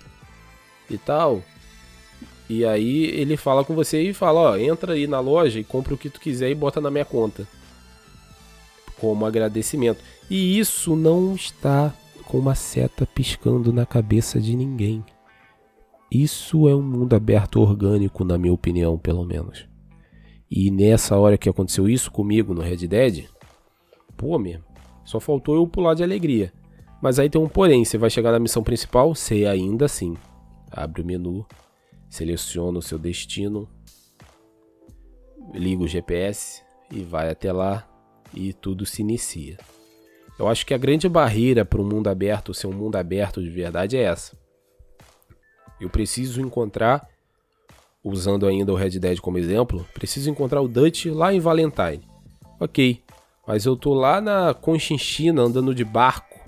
E 0.91 0.99
tal. 0.99 1.43
E 2.49 2.67
aí 2.67 3.05
ele 3.05 3.37
fala 3.37 3.65
com 3.65 3.75
você 3.75 4.03
e 4.03 4.13
fala: 4.13 4.41
Ó, 4.41 4.57
entra 4.57 4.93
aí 4.93 5.07
na 5.07 5.21
loja 5.21 5.59
e 5.59 5.65
compra 5.65 5.95
o 5.95 5.99
que 5.99 6.11
tu 6.11 6.21
quiser 6.21 6.51
e 6.51 6.55
bota 6.55 6.81
na 6.81 6.91
minha 6.91 7.05
conta. 7.05 7.49
Como 9.01 9.25
agradecimento. 9.25 10.03
E 10.29 10.59
isso 10.59 10.95
não 10.95 11.35
está 11.35 11.95
com 12.27 12.39
uma 12.39 12.55
seta 12.55 13.07
piscando 13.07 13.73
na 13.73 13.85
cabeça 13.85 14.41
de 14.41 14.55
ninguém. 14.55 15.05
Isso 16.11 16.69
é 16.69 16.75
um 16.75 16.83
mundo 16.83 17.15
aberto 17.15 17.61
orgânico, 17.61 18.25
na 18.25 18.37
minha 18.37 18.53
opinião, 18.53 18.99
pelo 18.99 19.25
menos. 19.25 19.67
E 20.51 20.71
nessa 20.71 21.17
hora 21.17 21.39
que 21.39 21.49
aconteceu 21.49 21.89
isso 21.89 22.11
comigo 22.11 22.53
no 22.53 22.61
Red 22.61 22.89
Dead, 22.89 23.27
pô, 24.17 24.39
mesmo, 24.39 24.65
só 25.05 25.19
faltou 25.19 25.55
eu 25.57 25.67
pular 25.67 25.95
de 25.95 26.03
alegria. 26.03 26.53
Mas 27.01 27.19
aí 27.19 27.31
tem 27.31 27.41
um 27.41 27.49
porém, 27.49 27.85
você 27.85 27.97
vai 27.97 28.11
chegar 28.11 28.33
na 28.33 28.39
missão 28.39 28.63
principal, 28.63 29.15
você 29.15 29.47
ainda 29.47 29.87
assim 29.87 30.17
abre 30.71 31.01
o 31.03 31.05
menu, 31.05 31.47
seleciona 32.09 32.79
o 32.79 32.83
seu 32.83 32.99
destino, 32.99 33.69
liga 35.55 35.83
o 35.83 35.89
GPS 35.89 36.63
e 36.93 37.01
vai 37.01 37.31
até 37.31 37.53
lá 37.53 37.90
e 38.35 38.53
tudo 38.53 38.87
se 38.87 39.03
inicia. 39.03 39.59
Eu 40.39 40.49
acho 40.49 40.65
que 40.65 40.73
a 40.73 40.79
grande 40.79 41.09
barreira 41.09 41.65
para 41.65 41.81
um 41.81 41.85
mundo 41.85 42.09
aberto 42.09 42.55
ser 42.55 42.67
um 42.67 42.73
mundo 42.73 42.97
aberto 42.97 43.43
de 43.43 43.51
verdade 43.51 43.97
é 43.97 44.03
essa. 44.03 44.39
Eu 45.81 45.91
preciso 45.91 46.41
encontrar, 46.41 47.09
usando 48.03 48.47
ainda 48.47 48.73
o 48.73 48.77
Red 48.77 48.99
Dead 48.99 49.19
como 49.21 49.39
exemplo, 49.39 49.87
preciso 49.95 50.31
encontrar 50.31 50.61
o 50.61 50.69
Dutch 50.69 51.07
lá 51.07 51.33
em 51.33 51.41
Valentine. 51.41 52.03
Ok, 52.59 53.03
mas 53.47 53.65
eu 53.65 53.77
tô 53.77 53.95
lá 53.95 54.21
na 54.21 54.55
Conchinchina 54.55 55.43
andando 55.43 55.75
de 55.75 55.85
barco 55.85 56.39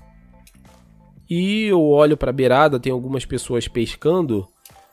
e 1.28 1.64
eu 1.64 1.82
olho 1.82 2.16
para 2.16 2.28
a 2.28 2.32
beirada, 2.32 2.78
tem 2.78 2.92
algumas 2.92 3.24
pessoas 3.24 3.66
pescando. 3.66 4.46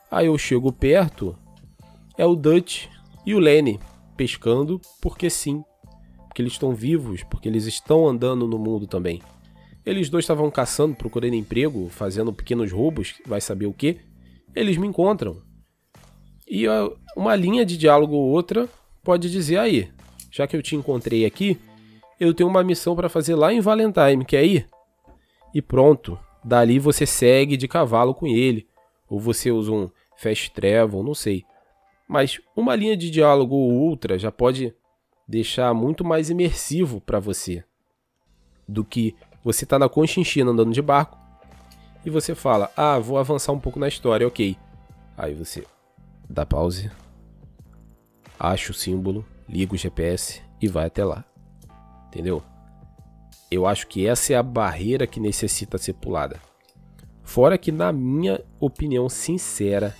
Aí 0.09 0.27
eu 0.27 0.37
chego 0.37 0.71
perto, 0.71 1.37
é 2.17 2.25
o 2.25 2.35
Dutch 2.35 2.87
e 3.25 3.35
o 3.35 3.39
Lenny 3.39 3.79
pescando, 4.15 4.79
porque 5.01 5.29
sim, 5.29 5.63
porque 6.39 6.43
eles 6.43 6.53
estão 6.53 6.73
vivos, 6.73 7.23
porque 7.23 7.49
eles 7.49 7.65
estão 7.65 8.07
andando 8.07 8.47
no 8.47 8.57
mundo 8.57 8.87
também. 8.87 9.21
Eles 9.85 10.09
dois 10.09 10.23
estavam 10.23 10.49
caçando, 10.49 10.95
procurando 10.95 11.33
emprego, 11.33 11.89
fazendo 11.89 12.31
pequenos 12.31 12.71
roubos, 12.71 13.15
vai 13.25 13.41
saber 13.41 13.65
o 13.65 13.73
que. 13.73 13.97
Eles 14.55 14.77
me 14.77 14.87
encontram. 14.87 15.41
E 16.47 16.65
uma 17.15 17.35
linha 17.35 17.65
de 17.65 17.77
diálogo 17.77 18.15
ou 18.15 18.29
outra 18.29 18.69
pode 19.03 19.29
dizer 19.29 19.57
aí, 19.57 19.91
já 20.31 20.47
que 20.47 20.55
eu 20.55 20.61
te 20.61 20.77
encontrei 20.77 21.25
aqui, 21.25 21.59
eu 22.17 22.33
tenho 22.33 22.47
uma 22.47 22.63
missão 22.63 22.95
para 22.95 23.09
fazer 23.09 23.35
lá 23.35 23.51
em 23.51 23.59
Valentine, 23.59 24.23
quer 24.23 24.45
ir? 24.45 24.69
E 25.53 25.61
pronto, 25.61 26.17
dali 26.41 26.79
você 26.79 27.05
segue 27.05 27.57
de 27.57 27.67
cavalo 27.67 28.15
com 28.15 28.27
ele, 28.27 28.65
ou 29.09 29.19
você 29.19 29.51
usa 29.51 29.73
um 29.73 29.89
fast 30.15 30.51
travel, 30.51 31.03
não 31.03 31.13
sei. 31.13 31.43
Mas 32.07 32.39
uma 32.55 32.75
linha 32.75 32.95
de 32.95 33.11
diálogo 33.11 33.55
ou 33.55 33.71
outra 33.73 34.17
já 34.17 34.31
pode 34.31 34.73
deixar 35.29 35.71
muito 35.75 36.03
mais 36.03 36.31
imersivo 36.31 36.99
para 36.99 37.19
você 37.19 37.63
do 38.67 38.83
que 38.83 39.15
você 39.43 39.63
tá 39.63 39.77
na 39.77 39.87
Conchinchina 39.87 40.49
andando 40.49 40.73
de 40.73 40.81
barco 40.81 41.19
e 42.03 42.09
você 42.09 42.33
fala: 42.33 42.71
"Ah, 42.75 42.97
vou 42.97 43.19
avançar 43.19 43.51
um 43.51 43.59
pouco 43.59 43.77
na 43.77 43.87
história, 43.87 44.27
OK". 44.27 44.57
Aí 45.15 45.35
você 45.35 45.63
dá 46.27 46.47
pause, 46.47 46.89
acha 48.39 48.71
o 48.71 48.73
símbolo, 48.73 49.23
liga 49.47 49.75
o 49.75 49.77
GPS 49.77 50.41
e 50.59 50.67
vai 50.67 50.87
até 50.87 51.05
lá. 51.05 51.23
Entendeu? 52.07 52.41
Eu 53.51 53.67
acho 53.67 53.85
que 53.85 54.07
essa 54.07 54.33
é 54.33 54.35
a 54.35 54.43
barreira 54.43 55.05
que 55.05 55.19
necessita 55.19 55.77
ser 55.77 55.93
pulada. 55.93 56.39
Fora 57.23 57.57
que, 57.57 57.71
na 57.71 57.91
minha 57.91 58.43
opinião 58.59 59.07
sincera, 59.07 59.95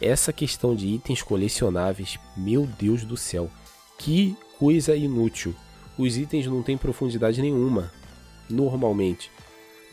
essa 0.00 0.30
questão 0.30 0.74
de 0.74 0.88
itens 0.88 1.22
colecionáveis, 1.22 2.18
meu 2.36 2.66
Deus 2.66 3.04
do 3.04 3.16
céu, 3.16 3.48
que 3.98 4.36
coisa 4.58 4.96
inútil. 4.96 5.54
Os 5.96 6.16
itens 6.16 6.46
não 6.46 6.62
têm 6.62 6.76
profundidade 6.76 7.40
nenhuma, 7.40 7.92
normalmente. 8.48 9.30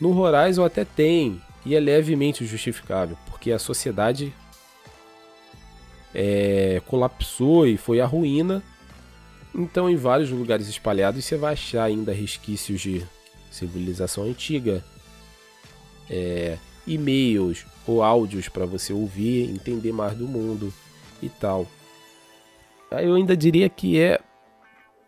No 0.00 0.18
Horizon 0.18 0.64
até 0.64 0.84
tem, 0.84 1.40
e 1.64 1.74
é 1.74 1.80
levemente 1.80 2.44
justificável, 2.44 3.16
porque 3.26 3.52
a 3.52 3.58
sociedade 3.58 4.34
é, 6.14 6.82
colapsou 6.86 7.66
e 7.66 7.76
foi 7.76 8.00
a 8.00 8.06
ruína 8.06 8.62
então, 9.54 9.88
em 9.90 9.96
vários 9.96 10.30
lugares 10.30 10.68
espalhados, 10.68 11.24
você 11.24 11.36
vai 11.36 11.52
achar 11.52 11.84
ainda 11.84 12.12
resquícios 12.12 12.80
de 12.80 13.04
civilização 13.50 14.24
antiga, 14.24 14.82
é, 16.08 16.56
e-mails 16.86 17.66
ou 17.86 18.02
áudios 18.02 18.48
para 18.48 18.64
você 18.64 18.92
ouvir, 18.92 19.50
entender 19.50 19.92
mais 19.92 20.16
do 20.16 20.26
mundo 20.26 20.72
e 21.22 21.28
tal. 21.28 21.66
Eu 22.90 23.14
ainda 23.14 23.36
diria 23.36 23.68
que 23.68 24.00
é 24.00 24.20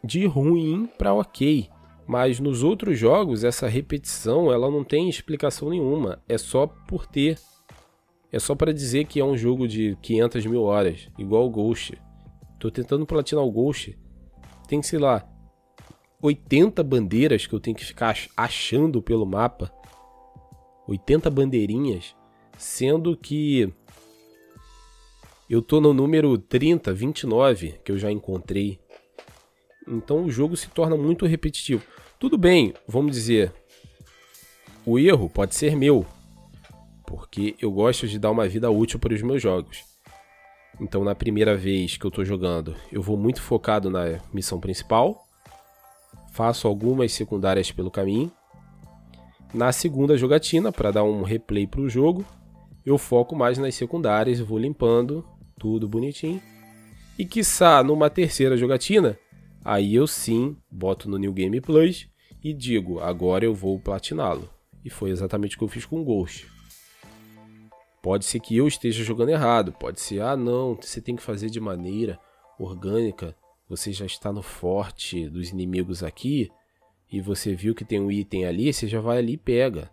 de 0.04 0.26
ruim 0.26 0.88
para 0.98 1.14
ok, 1.14 1.68
mas 2.06 2.38
nos 2.38 2.62
outros 2.62 2.98
jogos 2.98 3.42
essa 3.42 3.66
repetição 3.66 4.52
ela 4.52 4.70
não 4.70 4.84
tem 4.84 5.08
explicação 5.08 5.70
nenhuma, 5.70 6.22
é 6.28 6.36
só 6.36 6.66
por 6.66 7.06
ter. 7.06 7.38
É 8.30 8.38
só 8.38 8.54
para 8.54 8.74
dizer 8.74 9.04
que 9.04 9.20
é 9.20 9.24
um 9.24 9.36
jogo 9.36 9.68
de 9.68 9.96
500 10.02 10.46
mil 10.46 10.62
horas, 10.64 11.08
igual 11.16 11.46
o 11.46 11.50
Ghost. 11.50 11.96
Tô 12.58 12.68
tentando 12.68 13.06
platinar 13.06 13.44
o 13.44 13.50
Ghost 13.50 13.96
tem, 14.66 14.82
sei 14.82 14.98
lá, 14.98 15.26
80 16.20 16.82
bandeiras 16.82 17.46
que 17.46 17.54
eu 17.54 17.60
tenho 17.60 17.76
que 17.76 17.84
ficar 17.84 18.16
achando 18.36 19.02
pelo 19.02 19.26
mapa. 19.26 19.72
80 20.86 21.30
bandeirinhas, 21.30 22.14
sendo 22.58 23.16
que 23.16 23.72
eu 25.48 25.62
tô 25.62 25.80
no 25.80 25.94
número 25.94 26.36
30, 26.36 26.92
29 26.92 27.80
que 27.84 27.92
eu 27.92 27.98
já 27.98 28.10
encontrei. 28.10 28.80
Então 29.86 30.24
o 30.24 30.30
jogo 30.30 30.56
se 30.56 30.68
torna 30.68 30.96
muito 30.96 31.26
repetitivo. 31.26 31.84
Tudo 32.18 32.38
bem, 32.38 32.72
vamos 32.86 33.12
dizer, 33.12 33.52
o 34.86 34.98
erro 34.98 35.28
pode 35.28 35.54
ser 35.54 35.76
meu, 35.76 36.06
porque 37.06 37.54
eu 37.60 37.70
gosto 37.70 38.06
de 38.06 38.18
dar 38.18 38.30
uma 38.30 38.48
vida 38.48 38.70
útil 38.70 38.98
para 38.98 39.14
os 39.14 39.22
meus 39.22 39.42
jogos. 39.42 39.84
Então, 40.80 41.04
na 41.04 41.14
primeira 41.14 41.56
vez 41.56 41.96
que 41.96 42.04
eu 42.04 42.10
tô 42.10 42.24
jogando, 42.24 42.74
eu 42.90 43.00
vou 43.00 43.16
muito 43.16 43.40
focado 43.40 43.88
na 43.88 44.20
missão 44.32 44.58
principal, 44.58 45.24
faço 46.32 46.66
algumas 46.66 47.12
secundárias 47.12 47.70
pelo 47.70 47.90
caminho. 47.90 48.30
Na 49.52 49.70
segunda 49.70 50.16
jogatina, 50.16 50.72
para 50.72 50.90
dar 50.90 51.04
um 51.04 51.22
replay 51.22 51.66
pro 51.66 51.88
jogo, 51.88 52.24
eu 52.84 52.98
foco 52.98 53.36
mais 53.36 53.56
nas 53.56 53.74
secundárias, 53.74 54.40
vou 54.40 54.58
limpando 54.58 55.24
tudo 55.58 55.88
bonitinho. 55.88 56.42
E 57.16 57.24
quiçá 57.24 57.82
numa 57.82 58.10
terceira 58.10 58.56
jogatina, 58.56 59.16
aí 59.64 59.94
eu 59.94 60.06
sim 60.06 60.56
boto 60.70 61.08
no 61.08 61.16
New 61.16 61.32
Game 61.32 61.60
Plus 61.60 62.08
e 62.42 62.52
digo, 62.52 63.00
agora 63.00 63.44
eu 63.44 63.54
vou 63.54 63.80
platiná-lo. 63.80 64.50
E 64.84 64.90
foi 64.90 65.10
exatamente 65.10 65.56
o 65.56 65.58
que 65.58 65.64
eu 65.64 65.68
fiz 65.68 65.86
com 65.86 66.00
o 66.00 66.04
Ghost. 66.04 66.46
Pode 68.02 68.26
ser 68.26 68.38
que 68.38 68.54
eu 68.54 68.68
esteja 68.68 69.02
jogando 69.02 69.30
errado, 69.30 69.72
pode 69.72 69.98
ser, 69.98 70.20
ah, 70.20 70.36
não, 70.36 70.74
você 70.74 71.00
tem 71.00 71.16
que 71.16 71.22
fazer 71.22 71.48
de 71.48 71.58
maneira 71.58 72.20
orgânica, 72.58 73.34
você 73.66 73.92
já 73.92 74.04
está 74.04 74.30
no 74.30 74.42
forte 74.42 75.26
dos 75.30 75.48
inimigos 75.48 76.02
aqui 76.02 76.50
e 77.10 77.20
você 77.20 77.54
viu 77.54 77.74
que 77.74 77.84
tem 77.84 77.98
um 77.98 78.10
item 78.10 78.44
ali, 78.44 78.70
você 78.70 78.86
já 78.86 79.00
vai 79.00 79.18
ali 79.18 79.32
e 79.32 79.38
pega. 79.38 79.90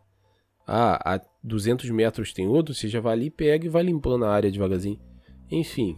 Ah, 0.67 1.15
a 1.15 1.21
200 1.41 1.89
metros 1.89 2.33
tem 2.33 2.47
outro, 2.47 2.73
você 2.73 2.89
já 2.89 2.99
vai 2.99 3.13
ali 3.13 3.25
e 3.27 3.31
pega 3.31 3.65
e 3.65 3.69
vai 3.69 3.83
limpando 3.83 4.25
a 4.25 4.31
área 4.31 4.51
devagarzinho. 4.51 4.99
Enfim, 5.49 5.97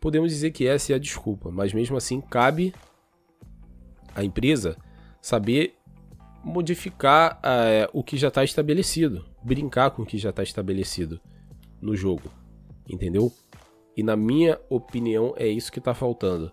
podemos 0.00 0.30
dizer 0.30 0.50
que 0.50 0.66
essa 0.66 0.92
é 0.92 0.96
a 0.96 0.98
desculpa, 0.98 1.50
mas 1.50 1.72
mesmo 1.72 1.96
assim 1.96 2.20
cabe 2.20 2.74
à 4.16 4.24
empresa 4.24 4.76
saber 5.20 5.76
modificar 6.42 7.40
uh, 7.40 7.90
o 7.92 8.02
que 8.02 8.16
já 8.16 8.28
está 8.28 8.44
estabelecido, 8.44 9.24
brincar 9.42 9.90
com 9.90 10.02
o 10.02 10.06
que 10.06 10.16
já 10.16 10.30
está 10.30 10.42
estabelecido 10.42 11.20
no 11.80 11.96
jogo, 11.96 12.30
entendeu? 12.88 13.32
E 13.96 14.02
na 14.02 14.16
minha 14.16 14.58
opinião 14.70 15.34
é 15.36 15.46
isso 15.48 15.72
que 15.72 15.78
está 15.78 15.92
faltando. 15.92 16.52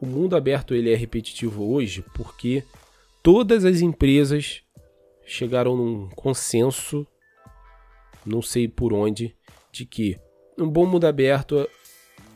O 0.00 0.06
mundo 0.06 0.36
aberto 0.36 0.74
ele 0.74 0.92
é 0.92 0.96
repetitivo 0.96 1.72
hoje 1.72 2.04
porque 2.14 2.64
todas 3.22 3.64
as 3.64 3.80
empresas 3.80 4.62
chegaram 5.24 5.76
num 5.76 6.08
consenso, 6.10 7.06
não 8.26 8.42
sei 8.42 8.68
por 8.68 8.92
onde, 8.92 9.34
de 9.72 9.86
que 9.86 10.18
um 10.58 10.68
bom 10.68 10.84
mundo 10.84 11.06
aberto 11.06 11.66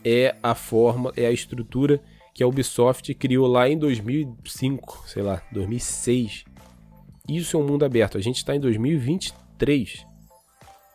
é 0.03 0.35
a 0.41 0.55
forma, 0.55 1.11
é 1.15 1.27
a 1.27 1.31
estrutura 1.31 2.01
que 2.37 2.43
a 2.43 2.47
Ubisoft 2.47 3.11
criou 3.15 3.47
lá 3.47 3.67
em 3.67 3.75
2005, 3.75 5.05
sei 5.07 5.23
lá, 5.23 5.41
2006. 5.51 6.45
Isso 7.27 7.57
é 7.57 7.59
um 7.59 7.65
mundo 7.65 7.83
aberto. 7.83 8.15
A 8.15 8.21
gente 8.21 8.37
está 8.37 8.55
em 8.55 8.59
2023. 8.59 10.05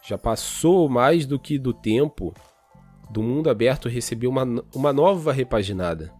Já 0.07 0.17
passou 0.17 0.89
mais 0.89 1.27
do 1.27 1.41
que 1.41 1.59
do 1.59 1.75
tempo 1.75 2.33
do 3.11 3.25
mundo 3.25 3.51
aberto 3.51 3.89
receber 3.89 4.29
uma, 4.29 4.45
uma 4.73 4.93
nova 4.93 5.33
repaginada. 5.33 6.13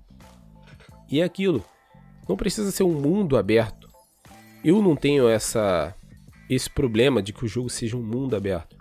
E 1.09 1.21
é 1.21 1.25
aquilo. 1.25 1.65
Não 2.29 2.37
precisa 2.37 2.73
ser 2.73 2.83
um 2.83 3.01
mundo 3.01 3.37
aberto. 3.37 3.89
Eu 4.65 4.83
não 4.83 4.97
tenho 4.97 5.29
essa 5.29 5.95
esse 6.51 6.69
problema 6.69 7.23
de 7.23 7.33
que 7.33 7.45
o 7.45 7.49
jogo 7.49 7.71
seja 7.71 7.97
um 7.97 8.03
mundo 8.03 8.35
aberto. 8.35 8.77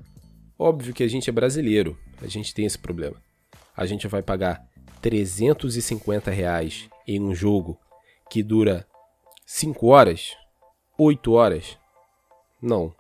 Óbvio 0.58 0.92
que 0.92 1.04
a 1.04 1.08
gente 1.08 1.30
é 1.30 1.34
brasileiro, 1.34 1.96
a 2.20 2.26
gente 2.26 2.52
tem 2.52 2.66
esse 2.66 2.80
problema. 2.80 3.18
A 3.78 3.86
gente 3.86 4.08
vai 4.08 4.24
pagar 4.24 4.71
350 5.02 6.32
reais 6.32 6.90
em 7.08 7.20
um 7.20 7.34
jogo 7.34 7.78
que 8.30 8.44
dura 8.44 8.88
5 9.46 9.88
horas? 9.88 10.36
8 10.98 11.32
horas? 11.34 11.78
Não. 12.62 12.94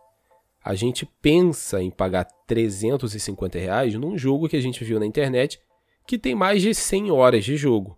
A 0.63 0.75
gente 0.75 1.05
pensa 1.21 1.81
em 1.81 1.89
pagar 1.89 2.25
350 2.47 3.57
reais 3.57 3.95
num 3.95 4.17
jogo 4.17 4.49
que 4.49 4.57
a 4.57 4.61
gente 4.61 4.83
viu 4.83 4.99
na 4.99 5.05
internet 5.05 5.59
que 6.05 6.17
tem 6.17 6.35
mais 6.35 6.61
de 6.61 6.73
100 6.73 7.11
horas 7.11 7.45
de 7.45 7.55
jogo. 7.55 7.97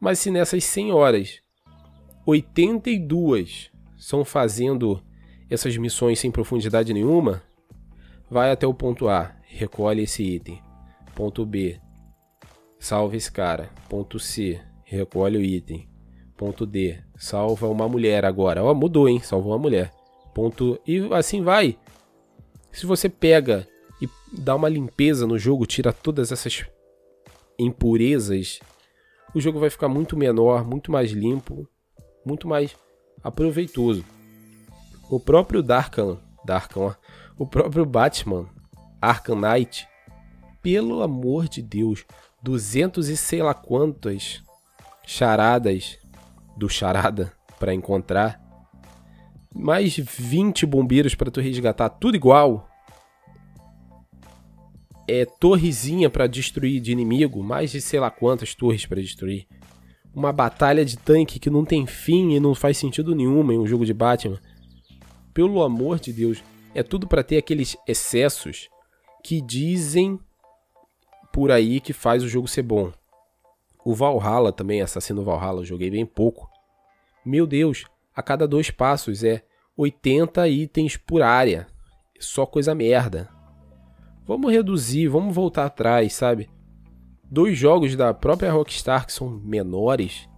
Mas 0.00 0.18
se 0.18 0.30
nessas 0.30 0.64
100 0.64 0.92
horas, 0.92 1.40
82 2.26 3.70
são 3.96 4.24
fazendo 4.24 5.02
essas 5.48 5.76
missões 5.76 6.18
sem 6.18 6.30
profundidade 6.30 6.92
nenhuma, 6.92 7.42
vai 8.28 8.50
até 8.50 8.66
o 8.66 8.74
ponto 8.74 9.08
A, 9.08 9.36
recolhe 9.44 10.02
esse 10.02 10.22
item. 10.22 10.60
Ponto 11.14 11.44
B, 11.44 11.78
salva 12.82 13.16
esse 13.16 13.30
cara. 13.30 13.70
Ponto 13.88 14.18
C, 14.18 14.60
recolhe 14.84 15.38
o 15.38 15.40
item. 15.40 15.88
Ponto 16.36 16.66
D, 16.66 16.98
salva 17.16 17.68
uma 17.68 17.88
mulher 17.88 18.24
agora. 18.24 18.62
Ó, 18.62 18.72
oh, 18.72 18.74
mudou, 18.74 19.08
hein? 19.08 19.20
Salvou 19.20 19.52
uma 19.52 19.58
mulher. 19.58 19.92
Ponto 20.34 20.80
e 20.84 20.98
assim 21.12 21.42
vai. 21.42 21.78
Se 22.72 22.84
você 22.84 23.08
pega 23.08 23.68
e 24.00 24.08
dá 24.32 24.56
uma 24.56 24.68
limpeza 24.68 25.26
no 25.26 25.38
jogo, 25.38 25.64
tira 25.64 25.92
todas 25.92 26.32
essas 26.32 26.66
impurezas, 27.56 28.58
o 29.32 29.40
jogo 29.40 29.60
vai 29.60 29.70
ficar 29.70 29.88
muito 29.88 30.16
menor, 30.16 30.64
muito 30.66 30.90
mais 30.90 31.12
limpo, 31.12 31.68
muito 32.26 32.48
mais 32.48 32.74
aproveitoso. 33.22 34.04
O 35.08 35.20
próprio 35.20 35.62
Darkan, 35.62 36.18
Darkan, 36.44 36.96
o 37.38 37.46
próprio 37.46 37.86
Batman, 37.86 38.48
Arkham 39.00 39.36
Knight, 39.36 39.86
pelo 40.60 41.02
amor 41.02 41.48
de 41.48 41.62
Deus, 41.62 42.04
200 42.42 43.08
e 43.08 43.16
sei 43.16 43.42
lá 43.42 43.54
quantas 43.54 44.42
charadas 45.06 45.98
do 46.56 46.68
charada 46.68 47.32
para 47.58 47.72
encontrar, 47.72 48.40
mais 49.54 49.96
20 49.96 50.66
bombeiros 50.66 51.14
para 51.14 51.30
tu 51.30 51.40
resgatar, 51.40 51.88
tudo 51.88 52.16
igual. 52.16 52.68
É 55.08 55.24
torrezinha 55.24 56.08
para 56.08 56.26
destruir 56.26 56.80
de 56.80 56.92
inimigo, 56.92 57.42
mais 57.42 57.70
de 57.70 57.80
sei 57.80 58.00
lá 58.00 58.10
quantas 58.10 58.54
torres 58.54 58.86
para 58.86 59.00
destruir. 59.00 59.46
Uma 60.14 60.32
batalha 60.32 60.84
de 60.84 60.96
tanque 60.96 61.38
que 61.38 61.50
não 61.50 61.64
tem 61.64 61.86
fim 61.86 62.32
e 62.32 62.40
não 62.40 62.54
faz 62.54 62.78
sentido 62.78 63.14
nenhum 63.14 63.50
em 63.50 63.58
um 63.58 63.66
jogo 63.66 63.84
de 63.84 63.92
Batman. 63.92 64.40
Pelo 65.34 65.62
amor 65.62 65.98
de 65.98 66.12
Deus, 66.12 66.42
é 66.74 66.82
tudo 66.82 67.06
para 67.06 67.22
ter 67.22 67.36
aqueles 67.36 67.76
excessos 67.86 68.68
que 69.24 69.40
dizem 69.40 70.18
por 71.32 71.50
aí 71.50 71.80
que 71.80 71.92
faz 71.92 72.22
o 72.22 72.28
jogo 72.28 72.46
ser 72.46 72.62
bom. 72.62 72.92
O 73.84 73.94
Valhalla 73.94 74.52
também, 74.52 74.80
Assassino 74.80 75.24
Valhalla, 75.24 75.60
eu 75.60 75.64
joguei 75.64 75.90
bem 75.90 76.06
pouco. 76.06 76.48
Meu 77.24 77.46
Deus, 77.46 77.84
a 78.14 78.22
cada 78.22 78.46
dois 78.46 78.70
passos 78.70 79.24
é 79.24 79.42
80 79.76 80.46
itens 80.48 80.96
por 80.96 81.22
área. 81.22 81.66
Só 82.20 82.46
coisa 82.46 82.74
merda. 82.74 83.28
Vamos 84.24 84.52
reduzir, 84.52 85.08
vamos 85.08 85.34
voltar 85.34 85.66
atrás, 85.66 86.12
sabe? 86.12 86.48
Dois 87.24 87.58
jogos 87.58 87.96
da 87.96 88.14
própria 88.14 88.52
Rockstar 88.52 89.06
que 89.06 89.12
são 89.12 89.28
menores 89.28 90.28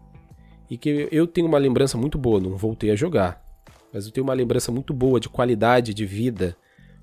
e 0.70 0.78
que 0.78 1.08
eu 1.10 1.26
tenho 1.26 1.46
uma 1.46 1.58
lembrança 1.58 1.98
muito 1.98 2.16
boa, 2.16 2.40
não 2.40 2.56
voltei 2.56 2.90
a 2.90 2.96
jogar, 2.96 3.44
mas 3.92 4.06
eu 4.06 4.12
tenho 4.12 4.24
uma 4.24 4.32
lembrança 4.32 4.72
muito 4.72 4.94
boa 4.94 5.20
de 5.20 5.28
qualidade 5.28 5.92
de 5.92 6.06
vida, 6.06 6.56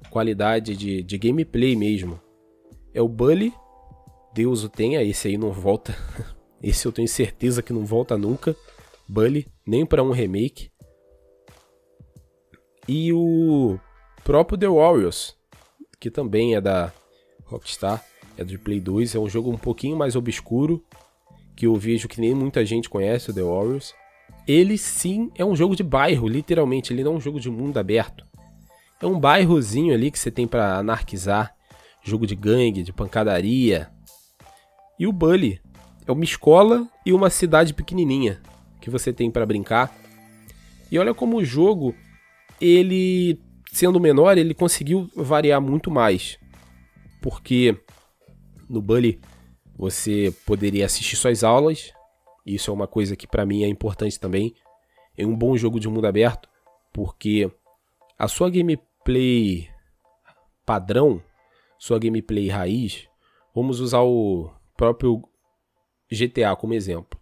qualidade 0.10 0.76
de, 0.76 1.04
de 1.04 1.18
gameplay 1.18 1.76
mesmo. 1.76 2.20
É 2.94 3.02
o 3.02 3.08
Bully, 3.08 3.54
Deus 4.34 4.64
o 4.64 4.70
tenha, 4.70 5.04
esse 5.04 5.28
aí 5.28 5.38
não 5.38 5.52
volta, 5.52 5.96
esse 6.62 6.86
eu 6.86 6.92
tenho 6.92 7.08
certeza 7.08 7.62
que 7.62 7.74
não 7.74 7.86
volta 7.86 8.18
nunca. 8.18 8.56
Bully, 9.08 9.48
nem 9.66 9.86
para 9.86 10.04
um 10.04 10.12
remake. 10.12 10.72
E 12.88 13.12
o 13.12 13.78
próprio 14.24 14.58
The 14.58 14.68
Warriors, 14.68 15.36
que 16.00 16.10
também 16.10 16.56
é 16.56 16.62
da 16.62 16.92
Rockstar, 17.46 18.04
é 18.38 18.44
do 18.44 18.58
Play 18.58 18.80
2, 18.80 19.16
é 19.16 19.20
um 19.20 19.30
jogo 19.30 19.52
um 19.52 19.58
pouquinho 19.58 19.98
mais 19.98 20.16
obscuro, 20.16 20.84
que 21.56 21.68
eu 21.68 21.76
vejo 21.76 22.08
que 22.08 22.22
nem 22.22 22.34
muita 22.34 22.66
gente 22.66 22.90
conhece, 22.90 23.30
o 23.30 23.34
The 23.34 23.44
Warriors. 23.44 23.94
Ele 24.48 24.78
sim 24.78 25.30
é 25.36 25.46
um 25.46 25.56
jogo 25.56 25.76
de 25.76 25.84
bairro, 25.84 26.28
literalmente, 26.28 26.92
ele 26.94 27.04
não 27.04 27.14
é 27.14 27.16
um 27.18 27.22
jogo 27.22 27.40
de 27.40 27.50
mundo 27.50 27.78
aberto. 27.78 28.26
É 29.02 29.06
um 29.06 29.20
bairrozinho 29.20 29.94
ali 29.94 30.10
que 30.10 30.18
você 30.18 30.32
tem 30.32 30.48
para 30.48 30.78
anarquizar, 30.78 31.56
jogo 32.04 32.26
de 32.26 32.36
gangue, 32.36 32.84
de 32.84 32.94
pancadaria. 32.94 33.92
E 35.02 35.08
o 35.08 35.12
Bully 35.12 35.60
é 36.06 36.12
uma 36.12 36.24
escola 36.24 36.88
e 37.04 37.12
uma 37.12 37.32
cidade 37.32 37.74
pequenininha 37.74 38.40
que 38.80 38.88
você 38.88 39.12
tem 39.12 39.32
para 39.32 39.48
brincar. 39.48 39.92
E 40.92 41.00
olha 41.00 41.12
como 41.12 41.38
o 41.38 41.44
jogo, 41.44 41.96
ele 42.62 43.42
sendo 43.72 44.00
menor, 44.00 44.38
ele 44.38 44.54
conseguiu 44.54 45.10
variar 45.16 45.60
muito 45.60 45.90
mais. 45.90 46.38
Porque 47.20 47.76
no 48.70 48.80
Bully 48.80 49.20
você 49.76 50.32
poderia 50.46 50.86
assistir 50.86 51.16
suas 51.16 51.44
aulas. 51.44 51.92
Isso 52.46 52.70
é 52.70 52.74
uma 52.76 52.86
coisa 52.86 53.16
que 53.16 53.26
para 53.26 53.44
mim 53.44 53.64
é 53.64 53.68
importante 53.68 54.20
também. 54.20 54.54
É 55.18 55.26
um 55.26 55.36
bom 55.36 55.58
jogo 55.58 55.80
de 55.80 55.90
mundo 55.90 56.06
aberto, 56.06 56.48
porque 56.94 57.50
a 58.20 58.28
sua 58.28 58.52
gameplay 58.52 59.68
padrão, 60.64 61.20
sua 61.80 61.98
gameplay 61.98 62.50
raiz, 62.50 63.08
vamos 63.56 63.80
usar 63.80 64.02
o 64.02 64.52
próprio 64.82 65.22
GTA 66.12 66.56
como 66.56 66.74
exemplo. 66.74 67.20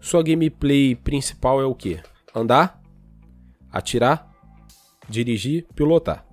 Sua 0.00 0.22
gameplay 0.22 0.96
principal 0.96 1.60
é 1.60 1.66
o 1.66 1.74
que? 1.74 2.00
Andar, 2.34 2.80
atirar, 3.70 4.32
dirigir, 5.06 5.66
pilotar. 5.74 6.26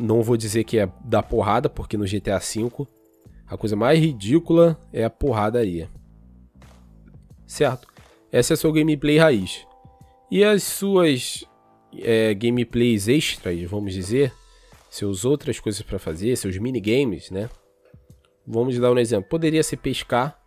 Não 0.00 0.22
vou 0.22 0.34
dizer 0.34 0.64
que 0.64 0.78
é 0.78 0.90
dar 1.04 1.22
porrada, 1.22 1.68
porque 1.68 1.98
no 1.98 2.06
GTA 2.06 2.38
V 2.38 2.86
a 3.46 3.54
coisa 3.58 3.76
mais 3.76 4.00
ridícula 4.00 4.80
é 4.90 5.04
a 5.04 5.10
porradaria. 5.10 5.90
Certo? 7.46 7.86
Essa 8.32 8.54
é 8.54 8.54
a 8.54 8.56
sua 8.56 8.72
gameplay 8.72 9.18
raiz. 9.18 9.66
E 10.30 10.42
as 10.42 10.62
suas 10.62 11.44
é, 11.98 12.32
gameplays 12.32 13.08
extras, 13.08 13.60
vamos 13.64 13.92
dizer, 13.92 14.32
seus 14.88 15.26
outras 15.26 15.60
coisas 15.60 15.82
para 15.82 15.98
fazer, 15.98 16.34
seus 16.34 16.56
minigames, 16.56 17.30
né? 17.30 17.50
Vamos 18.46 18.78
dar 18.78 18.92
um 18.92 18.98
exemplo. 18.98 19.28
Poderia 19.28 19.62
ser 19.62 19.76
pescar, 19.76 20.38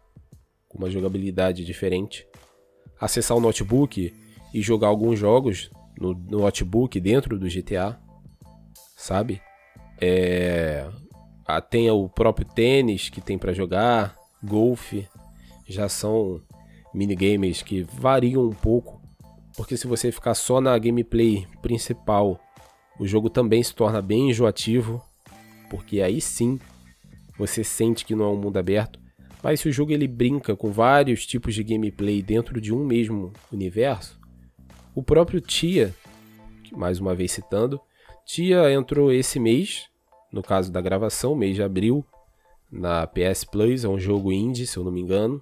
com 0.67 0.77
uma 0.77 0.89
jogabilidade 0.89 1.63
diferente. 1.63 2.27
Acessar 2.99 3.37
o 3.37 3.41
notebook 3.41 4.13
e 4.53 4.61
jogar 4.61 4.87
alguns 4.87 5.19
jogos 5.19 5.69
no, 5.99 6.13
no 6.13 6.39
notebook 6.39 6.99
dentro 6.99 7.37
do 7.39 7.47
GTA, 7.47 7.99
sabe? 8.95 9.41
É, 9.99 10.87
tem 11.69 11.89
o 11.89 12.09
próprio 12.09 12.45
tênis 12.45 13.09
que 13.09 13.21
tem 13.21 13.37
para 13.37 13.53
jogar, 13.53 14.15
golfe, 14.43 15.07
já 15.67 15.87
são 15.87 16.41
minigames 16.93 17.61
que 17.61 17.83
variam 17.83 18.45
um 18.45 18.53
pouco, 18.53 19.01
porque 19.55 19.77
se 19.77 19.87
você 19.87 20.11
ficar 20.11 20.33
só 20.35 20.59
na 20.59 20.77
gameplay 20.77 21.47
principal, 21.61 22.39
o 22.99 23.07
jogo 23.07 23.29
também 23.29 23.61
se 23.61 23.73
torna 23.73 24.01
bem 24.01 24.29
enjoativo, 24.29 25.03
porque 25.69 26.01
aí 26.01 26.21
sim 26.21 26.59
você 27.37 27.63
sente 27.63 28.05
que 28.05 28.15
não 28.15 28.25
é 28.25 28.29
um 28.29 28.37
mundo 28.37 28.57
aberto. 28.57 28.99
Mas 29.43 29.59
se 29.59 29.69
o 29.69 29.71
jogo 29.71 29.91
ele 29.91 30.07
brinca 30.07 30.55
com 30.55 30.71
vários 30.71 31.25
tipos 31.25 31.53
de 31.53 31.63
gameplay 31.63 32.21
dentro 32.21 32.59
de 32.59 32.73
um 32.73 32.83
mesmo 32.83 33.31
universo, 33.51 34.19
o 34.95 35.03
próprio 35.03 35.39
Tia, 35.39 35.93
mais 36.71 36.99
uma 36.99 37.13
vez 37.13 37.31
citando, 37.31 37.79
Tia 38.25 38.71
entrou 38.71 39.11
esse 39.11 39.39
mês, 39.39 39.87
no 40.31 40.41
caso 40.41 40.71
da 40.71 40.81
gravação, 40.81 41.35
mês 41.35 41.55
de 41.55 41.61
abril, 41.61 42.03
na 42.71 43.05
PS 43.05 43.43
Plus, 43.43 43.83
é 43.83 43.87
um 43.87 43.99
jogo 43.99 44.31
indie, 44.31 44.65
se 44.65 44.77
eu 44.77 44.83
não 44.83 44.91
me 44.91 45.01
engano. 45.01 45.41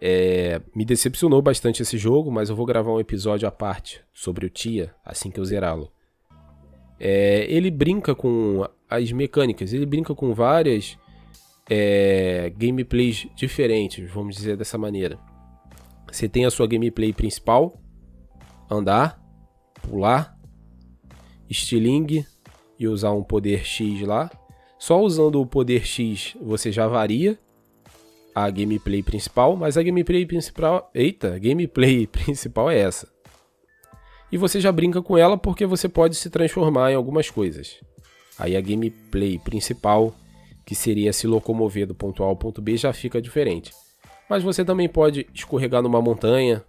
É, 0.00 0.60
me 0.74 0.84
decepcionou 0.84 1.42
bastante 1.42 1.82
esse 1.82 1.98
jogo, 1.98 2.30
mas 2.30 2.48
eu 2.48 2.54
vou 2.54 2.64
gravar 2.64 2.92
um 2.92 3.00
episódio 3.00 3.48
à 3.48 3.50
parte 3.50 4.00
sobre 4.12 4.46
o 4.46 4.50
Tia 4.50 4.94
assim 5.04 5.30
que 5.30 5.40
eu 5.40 5.44
zerá-lo. 5.44 5.90
É, 7.00 7.44
ele 7.48 7.70
brinca 7.70 8.14
com 8.14 8.64
as 8.88 9.12
mecânicas, 9.12 9.72
ele 9.72 9.86
brinca 9.86 10.14
com 10.14 10.32
várias 10.32 10.98
é, 11.68 12.52
gameplays 12.56 13.26
diferentes, 13.36 14.10
vamos 14.10 14.36
dizer 14.36 14.56
dessa 14.56 14.78
maneira. 14.78 15.18
Você 16.10 16.28
tem 16.28 16.46
a 16.46 16.50
sua 16.50 16.66
gameplay 16.66 17.12
principal, 17.12 17.78
andar, 18.70 19.20
pular, 19.82 20.36
estilingue 21.48 22.26
e 22.78 22.88
usar 22.88 23.12
um 23.12 23.22
poder 23.22 23.64
X 23.64 24.00
lá. 24.02 24.30
Só 24.78 25.00
usando 25.00 25.40
o 25.40 25.46
poder 25.46 25.84
X 25.84 26.36
você 26.40 26.70
já 26.70 26.86
varia 26.86 27.38
a 28.34 28.48
gameplay 28.50 29.02
principal, 29.02 29.56
mas 29.56 29.76
a 29.76 29.82
gameplay 29.82 30.24
principal, 30.24 30.90
eita, 30.94 31.34
a 31.34 31.38
gameplay 31.38 32.06
principal 32.08 32.70
é 32.70 32.78
essa. 32.78 33.08
E 34.30 34.36
você 34.36 34.60
já 34.60 34.70
brinca 34.70 35.02
com 35.02 35.16
ela 35.16 35.36
porque 35.36 35.66
você 35.66 35.88
pode 35.88 36.14
se 36.14 36.30
transformar 36.30 36.92
em 36.92 36.94
algumas 36.94 37.30
coisas. 37.30 37.80
Aí 38.38 38.56
a 38.56 38.60
gameplay 38.60 39.38
principal 39.38 40.14
que 40.64 40.74
seria 40.74 41.14
se 41.14 41.26
locomover 41.26 41.86
do 41.86 41.94
ponto 41.94 42.22
A 42.22 42.26
ao 42.26 42.36
ponto 42.36 42.60
B, 42.60 42.76
já 42.76 42.92
fica 42.92 43.22
diferente. 43.22 43.72
Mas 44.28 44.42
você 44.42 44.62
também 44.62 44.86
pode 44.86 45.26
escorregar 45.32 45.82
numa 45.82 46.02
montanha, 46.02 46.62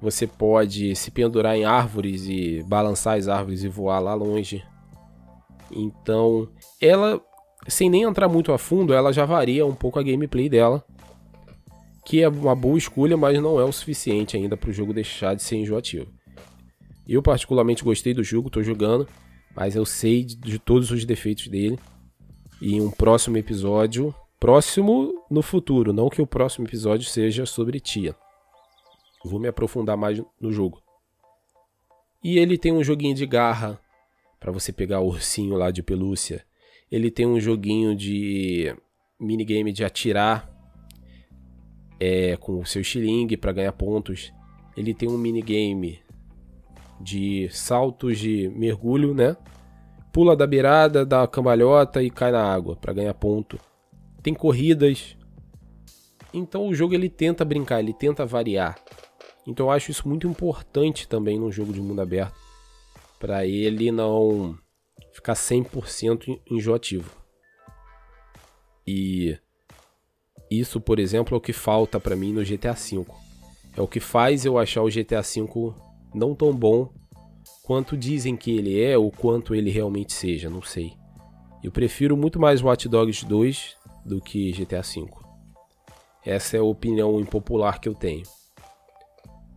Você 0.00 0.26
pode 0.26 0.96
se 0.96 1.10
pendurar 1.10 1.54
em 1.54 1.64
árvores 1.66 2.26
e 2.26 2.64
balançar 2.66 3.18
as 3.18 3.28
árvores 3.28 3.62
e 3.62 3.68
voar 3.68 4.00
lá 4.00 4.14
longe. 4.14 4.64
Então, 5.70 6.48
ela, 6.80 7.20
sem 7.68 7.90
nem 7.90 8.04
entrar 8.04 8.26
muito 8.26 8.50
a 8.50 8.56
fundo, 8.56 8.94
ela 8.94 9.12
já 9.12 9.26
varia 9.26 9.66
um 9.66 9.74
pouco 9.74 9.98
a 9.98 10.02
gameplay 10.02 10.48
dela. 10.48 10.82
Que 12.02 12.22
é 12.22 12.28
uma 12.30 12.54
boa 12.54 12.78
escolha, 12.78 13.14
mas 13.14 13.40
não 13.42 13.60
é 13.60 13.64
o 13.64 13.70
suficiente 13.70 14.38
ainda 14.38 14.56
para 14.56 14.70
o 14.70 14.72
jogo 14.72 14.94
deixar 14.94 15.34
de 15.34 15.42
ser 15.42 15.56
enjoativo. 15.56 16.06
Eu 17.06 17.22
particularmente 17.22 17.84
gostei 17.84 18.14
do 18.14 18.24
jogo, 18.24 18.46
estou 18.48 18.62
jogando, 18.62 19.06
mas 19.54 19.76
eu 19.76 19.84
sei 19.84 20.24
de 20.24 20.58
todos 20.58 20.90
os 20.90 21.04
defeitos 21.04 21.48
dele. 21.48 21.78
E 22.60 22.74
em 22.74 22.80
um 22.80 22.90
próximo 22.90 23.36
episódio, 23.36 24.14
próximo 24.38 25.24
no 25.30 25.42
futuro, 25.42 25.92
não 25.92 26.08
que 26.08 26.20
o 26.20 26.26
próximo 26.26 26.66
episódio 26.66 27.08
seja 27.08 27.46
sobre 27.46 27.80
Tia. 27.80 28.14
Vou 29.24 29.40
me 29.40 29.48
aprofundar 29.48 29.96
mais 29.96 30.22
no 30.40 30.52
jogo. 30.52 30.82
E 32.22 32.38
ele 32.38 32.58
tem 32.58 32.72
um 32.72 32.84
joguinho 32.84 33.14
de 33.14 33.26
garra 33.26 33.80
para 34.38 34.52
você 34.52 34.72
pegar 34.72 35.00
o 35.00 35.06
ursinho 35.06 35.56
lá 35.56 35.70
de 35.70 35.82
pelúcia. 35.82 36.44
Ele 36.90 37.10
tem 37.10 37.26
um 37.26 37.40
joguinho 37.40 37.94
de 37.94 38.74
minigame 39.18 39.72
de 39.72 39.84
atirar 39.84 40.50
é, 41.98 42.36
com 42.36 42.60
o 42.60 42.66
seu 42.66 42.80
estilingue 42.80 43.36
para 43.36 43.52
ganhar 43.52 43.72
pontos. 43.72 44.32
Ele 44.76 44.94
tem 44.94 45.08
um 45.08 45.18
minigame 45.18 46.00
de 47.00 47.48
saltos 47.50 48.18
de 48.18 48.48
mergulho, 48.54 49.14
né? 49.14 49.36
Pula 50.12 50.36
da 50.36 50.46
beirada, 50.46 51.06
dá 51.06 51.26
cambalhota 51.26 52.02
e 52.02 52.10
cai 52.10 52.30
na 52.30 52.42
água 52.42 52.76
para 52.76 52.92
ganhar 52.92 53.14
ponto. 53.14 53.58
Tem 54.22 54.34
corridas. 54.34 55.16
Então 56.32 56.68
o 56.68 56.74
jogo 56.74 56.94
ele 56.94 57.08
tenta 57.08 57.44
brincar, 57.44 57.80
ele 57.80 57.94
tenta 57.94 58.26
variar. 58.26 58.78
Então 59.46 59.66
eu 59.66 59.70
acho 59.70 59.90
isso 59.90 60.06
muito 60.06 60.26
importante 60.28 61.08
também 61.08 61.38
num 61.38 61.50
jogo 61.50 61.72
de 61.72 61.80
mundo 61.80 62.02
aberto, 62.02 62.34
para 63.18 63.46
ele 63.46 63.90
não 63.90 64.56
ficar 65.12 65.34
100% 65.34 66.40
enjoativo. 66.50 67.10
E 68.86 69.38
isso, 70.50 70.80
por 70.80 70.98
exemplo, 70.98 71.34
é 71.34 71.38
o 71.38 71.40
que 71.40 71.52
falta 71.52 71.98
para 71.98 72.16
mim 72.16 72.32
no 72.32 72.44
GTA 72.44 72.72
V. 72.72 73.06
É 73.76 73.80
o 73.80 73.88
que 73.88 74.00
faz 74.00 74.44
eu 74.44 74.58
achar 74.58 74.82
o 74.82 74.90
GTA 74.90 75.22
V 75.22 75.72
não 76.14 76.34
tão 76.34 76.54
bom 76.54 76.92
quanto 77.62 77.96
dizem 77.96 78.36
que 78.36 78.50
ele 78.50 78.82
é 78.82 78.98
ou 78.98 79.10
quanto 79.10 79.54
ele 79.54 79.70
realmente 79.70 80.12
seja, 80.12 80.50
não 80.50 80.62
sei. 80.62 80.92
Eu 81.62 81.70
prefiro 81.70 82.16
muito 82.16 82.40
mais 82.40 82.62
Watch 82.62 82.88
Dogs 82.88 83.24
2 83.24 83.76
do 84.04 84.20
que 84.20 84.52
GTA 84.52 84.82
V. 84.82 85.06
Essa 86.24 86.56
é 86.56 86.60
a 86.60 86.64
opinião 86.64 87.20
impopular 87.20 87.80
que 87.80 87.88
eu 87.88 87.94
tenho. 87.94 88.22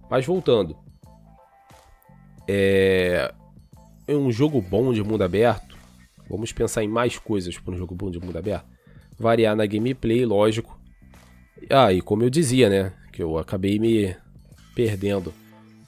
Mas 0.09 0.25
voltando. 0.25 0.77
É... 2.47 3.33
é 4.07 4.13
um 4.13 4.31
jogo 4.31 4.61
bom 4.61 4.93
de 4.93 5.03
mundo 5.03 5.23
aberto. 5.23 5.77
Vamos 6.29 6.51
pensar 6.51 6.83
em 6.83 6.87
mais 6.87 7.17
coisas 7.17 7.57
para 7.57 7.73
um 7.73 7.77
jogo 7.77 7.95
bom 7.95 8.11
de 8.11 8.19
mundo 8.19 8.37
aberto. 8.37 8.67
Variar 9.17 9.55
na 9.55 9.65
gameplay, 9.65 10.25
lógico. 10.25 10.79
Ah, 11.69 11.91
e 11.93 12.01
como 12.01 12.23
eu 12.23 12.29
dizia, 12.29 12.69
né? 12.69 12.93
Que 13.11 13.23
eu 13.23 13.37
acabei 13.37 13.79
me 13.79 14.15
perdendo. 14.75 15.33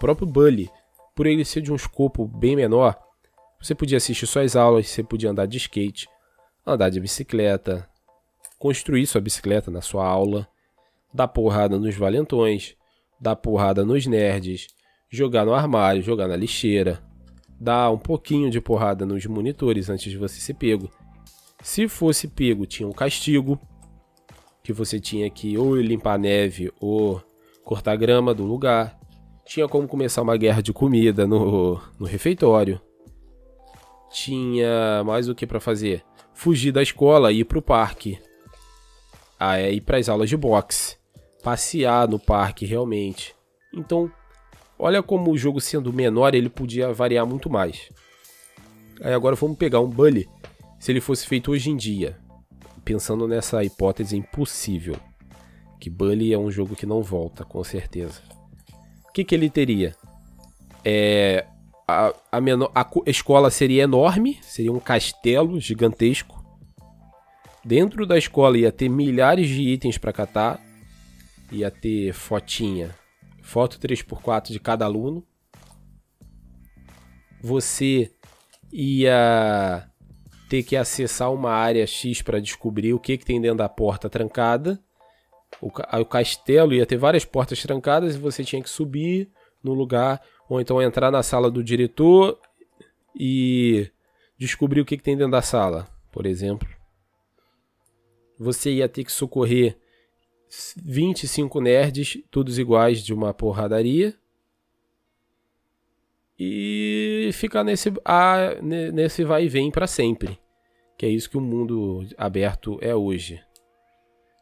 Próprio 0.05 0.27
Bully, 0.27 0.69
por 1.15 1.25
ele 1.25 1.43
ser 1.43 1.61
de 1.61 1.71
um 1.71 1.75
escopo 1.75 2.27
bem 2.27 2.55
menor, 2.55 2.95
você 3.59 3.73
podia 3.73 3.97
assistir 3.97 4.27
suas 4.27 4.55
aulas, 4.55 4.87
você 4.87 5.03
podia 5.03 5.31
andar 5.31 5.47
de 5.47 5.57
skate, 5.57 6.07
andar 6.63 6.91
de 6.91 6.99
bicicleta, 6.99 7.89
construir 8.59 9.07
sua 9.07 9.19
bicicleta 9.19 9.71
na 9.71 9.81
sua 9.81 10.05
aula, 10.05 10.47
dar 11.11 11.27
porrada 11.27 11.79
nos 11.79 11.95
valentões, 11.95 12.75
dar 13.19 13.35
porrada 13.35 13.83
nos 13.83 14.05
nerds, 14.05 14.67
jogar 15.09 15.43
no 15.43 15.55
armário, 15.55 16.03
jogar 16.03 16.27
na 16.27 16.35
lixeira, 16.35 17.01
dar 17.59 17.89
um 17.89 17.97
pouquinho 17.97 18.51
de 18.51 18.61
porrada 18.61 19.07
nos 19.07 19.25
monitores 19.25 19.89
antes 19.89 20.11
de 20.11 20.19
você 20.19 20.39
ser 20.39 20.53
pego. 20.53 20.87
Se 21.63 21.87
fosse 21.87 22.27
pego, 22.27 22.67
tinha 22.67 22.87
um 22.87 22.93
castigo, 22.93 23.59
que 24.61 24.71
você 24.71 24.99
tinha 24.99 25.27
que 25.31 25.57
ou 25.57 25.75
limpar 25.75 26.19
neve 26.19 26.71
ou 26.79 27.19
cortar 27.63 27.95
grama 27.95 28.35
do 28.35 28.43
lugar. 28.43 29.03
Tinha 29.45 29.67
como 29.67 29.87
começar 29.87 30.21
uma 30.21 30.37
guerra 30.37 30.61
de 30.61 30.73
comida 30.73 31.27
no, 31.27 31.79
no 31.99 32.05
refeitório. 32.05 32.81
Tinha 34.11 35.03
mais 35.05 35.29
o 35.29 35.35
que 35.35 35.45
para 35.45 35.59
fazer? 35.59 36.03
Fugir 36.33 36.71
da 36.71 36.81
escola 36.81 37.31
e 37.31 37.39
ir 37.39 37.45
pro 37.45 37.61
parque. 37.61 38.19
Ah, 39.39 39.57
é 39.57 39.71
ir 39.71 39.81
para 39.81 39.97
as 39.97 40.09
aulas 40.09 40.29
de 40.29 40.37
boxe 40.37 40.97
passear 41.45 42.07
no 42.07 42.17
parque 42.17 42.65
realmente. 42.65 43.35
Então, 43.71 44.11
olha 44.79 45.03
como 45.03 45.29
o 45.29 45.37
jogo 45.37 45.61
sendo 45.61 45.93
menor, 45.93 46.33
ele 46.33 46.49
podia 46.49 46.91
variar 46.91 47.23
muito 47.23 47.51
mais. 47.51 47.91
Aí 48.99 49.13
agora 49.13 49.35
vamos 49.35 49.55
pegar 49.55 49.79
um 49.79 49.87
Bully, 49.87 50.27
se 50.79 50.91
ele 50.91 50.99
fosse 50.99 51.27
feito 51.27 51.51
hoje 51.51 51.69
em 51.69 51.77
dia, 51.77 52.17
pensando 52.83 53.27
nessa 53.27 53.63
hipótese 53.63 54.17
impossível, 54.17 54.95
que 55.79 55.87
Bully 55.87 56.33
é 56.33 56.37
um 56.37 56.49
jogo 56.49 56.75
que 56.75 56.87
não 56.87 57.03
volta, 57.03 57.45
com 57.45 57.63
certeza. 57.63 58.23
Que, 59.15 59.23
que 59.23 59.33
ele 59.33 59.49
teria? 59.49 59.95
É, 60.83 61.45
a, 61.87 62.13
a, 62.33 62.41
menor, 62.41 62.69
a 62.75 62.85
escola 63.05 63.49
seria 63.49 63.83
enorme, 63.83 64.37
seria 64.41 64.73
um 64.73 64.79
castelo 64.79 65.57
gigantesco. 65.57 66.43
Dentro 67.63 68.05
da 68.05 68.17
escola 68.17 68.57
ia 68.57 68.73
ter 68.73 68.89
milhares 68.89 69.47
de 69.47 69.61
itens 69.61 69.97
para 69.97 70.11
catar, 70.11 70.59
ia 71.49 71.71
ter 71.71 72.11
fotinha, 72.11 72.93
foto 73.41 73.79
3x4 73.79 74.51
de 74.51 74.59
cada 74.59 74.83
aluno. 74.83 75.25
Você 77.41 78.11
ia 78.69 79.89
ter 80.49 80.61
que 80.61 80.75
acessar 80.75 81.31
uma 81.31 81.51
área 81.51 81.87
X 81.87 82.21
para 82.21 82.41
descobrir 82.41 82.93
o 82.93 82.99
que, 82.99 83.17
que 83.17 83.23
tem 83.25 83.39
dentro 83.39 83.59
da 83.59 83.69
porta 83.69 84.09
trancada. 84.09 84.77
O, 85.61 85.67
o 85.67 86.05
castelo 86.05 86.73
ia 86.73 86.85
ter 86.85 86.97
várias 86.97 87.25
portas 87.25 87.61
trancadas 87.61 88.15
e 88.15 88.19
você 88.19 88.43
tinha 88.43 88.61
que 88.61 88.69
subir 88.69 89.29
no 89.63 89.73
lugar, 89.73 90.21
ou 90.47 90.61
então 90.61 90.81
entrar 90.81 91.09
na 91.09 91.23
sala 91.23 91.49
do 91.49 91.63
diretor 91.63 92.39
e 93.15 93.89
descobrir 94.37 94.81
o 94.81 94.85
que, 94.85 94.97
que 94.97 95.03
tem 95.03 95.17
dentro 95.17 95.31
da 95.31 95.41
sala, 95.41 95.87
por 96.11 96.25
exemplo. 96.25 96.67
Você 98.37 98.73
ia 98.73 98.89
ter 98.89 99.03
que 99.03 99.11
socorrer 99.11 99.77
25 100.77 101.59
nerds, 101.61 102.17
todos 102.29 102.59
iguais 102.59 103.03
de 103.03 103.13
uma 103.13 103.33
porradaria. 103.33 104.13
E 106.37 107.29
ficar 107.33 107.63
nesse, 107.63 107.93
ah, 108.03 108.55
nesse 108.61 109.23
vai 109.23 109.45
e 109.45 109.49
vem 109.49 109.71
para 109.71 109.87
sempre. 109.87 110.37
Que 110.97 111.05
é 111.05 111.09
isso 111.09 111.29
que 111.29 111.37
o 111.37 111.41
mundo 111.41 112.05
aberto 112.17 112.77
é 112.81 112.93
hoje. 112.93 113.41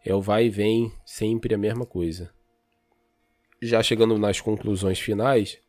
É 0.05 0.13
o 0.13 0.21
vai 0.21 0.45
e 0.45 0.49
vem, 0.49 0.91
sempre 1.05 1.55
a 1.55 1.57
mesma 1.57 1.85
coisa. 1.85 2.31
Já 3.61 3.81
chegando 3.81 4.17
nas 4.17 4.41
conclusões 4.41 4.99
finais, 4.99 5.59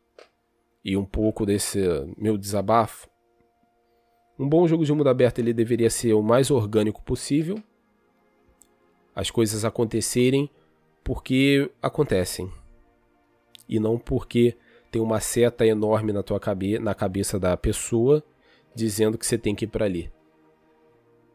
e 0.83 0.97
um 0.97 1.05
pouco 1.05 1.45
desse 1.45 1.79
meu 2.17 2.37
desabafo, 2.37 3.09
um 4.37 4.47
bom 4.47 4.67
jogo 4.67 4.83
de 4.83 4.91
mundo 4.91 5.07
aberto 5.07 5.39
ele 5.39 5.53
deveria 5.53 5.89
ser 5.89 6.13
o 6.13 6.21
mais 6.21 6.51
orgânico 6.51 7.01
possível 7.01 7.63
as 9.15 9.31
coisas 9.31 9.63
acontecerem 9.63 10.49
porque 11.03 11.71
acontecem. 11.81 12.51
E 13.67 13.79
não 13.79 13.97
porque 13.97 14.57
tem 14.91 15.01
uma 15.01 15.21
seta 15.21 15.65
enorme 15.65 16.11
na 16.11 16.21
tua 16.21 16.39
cabe 16.39 16.77
na 16.77 16.93
cabeça 16.93 17.39
da 17.39 17.55
pessoa 17.55 18.21
dizendo 18.75 19.17
que 19.17 19.25
você 19.25 19.37
tem 19.37 19.55
que 19.55 19.63
ir 19.63 19.69
para 19.69 19.85
ali. 19.85 20.11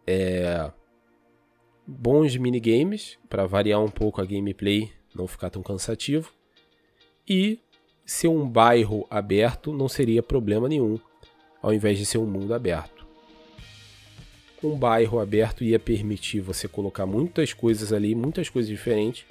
É 0.06 0.70
bons 1.86 2.36
minigames 2.36 3.18
para 3.28 3.46
variar 3.46 3.82
um 3.82 3.90
pouco 3.90 4.20
a 4.20 4.24
gameplay, 4.24 4.92
não 5.14 5.26
ficar 5.26 5.50
tão 5.50 5.62
cansativo. 5.62 6.32
E 7.28 7.58
ser 8.04 8.28
um 8.28 8.48
bairro 8.48 9.06
aberto 9.10 9.72
não 9.72 9.88
seria 9.88 10.22
problema 10.22 10.68
nenhum, 10.68 10.98
ao 11.62 11.72
invés 11.72 11.98
de 11.98 12.06
ser 12.06 12.18
um 12.18 12.26
mundo 12.26 12.54
aberto 12.54 13.00
um 14.62 14.76
bairro 14.76 15.18
aberto 15.18 15.64
ia 15.64 15.78
permitir 15.78 16.40
você 16.40 16.68
colocar 16.68 17.06
muitas 17.06 17.52
coisas 17.52 17.92
ali, 17.92 18.14
muitas 18.14 18.48
coisas 18.48 18.68
diferentes. 18.68 19.24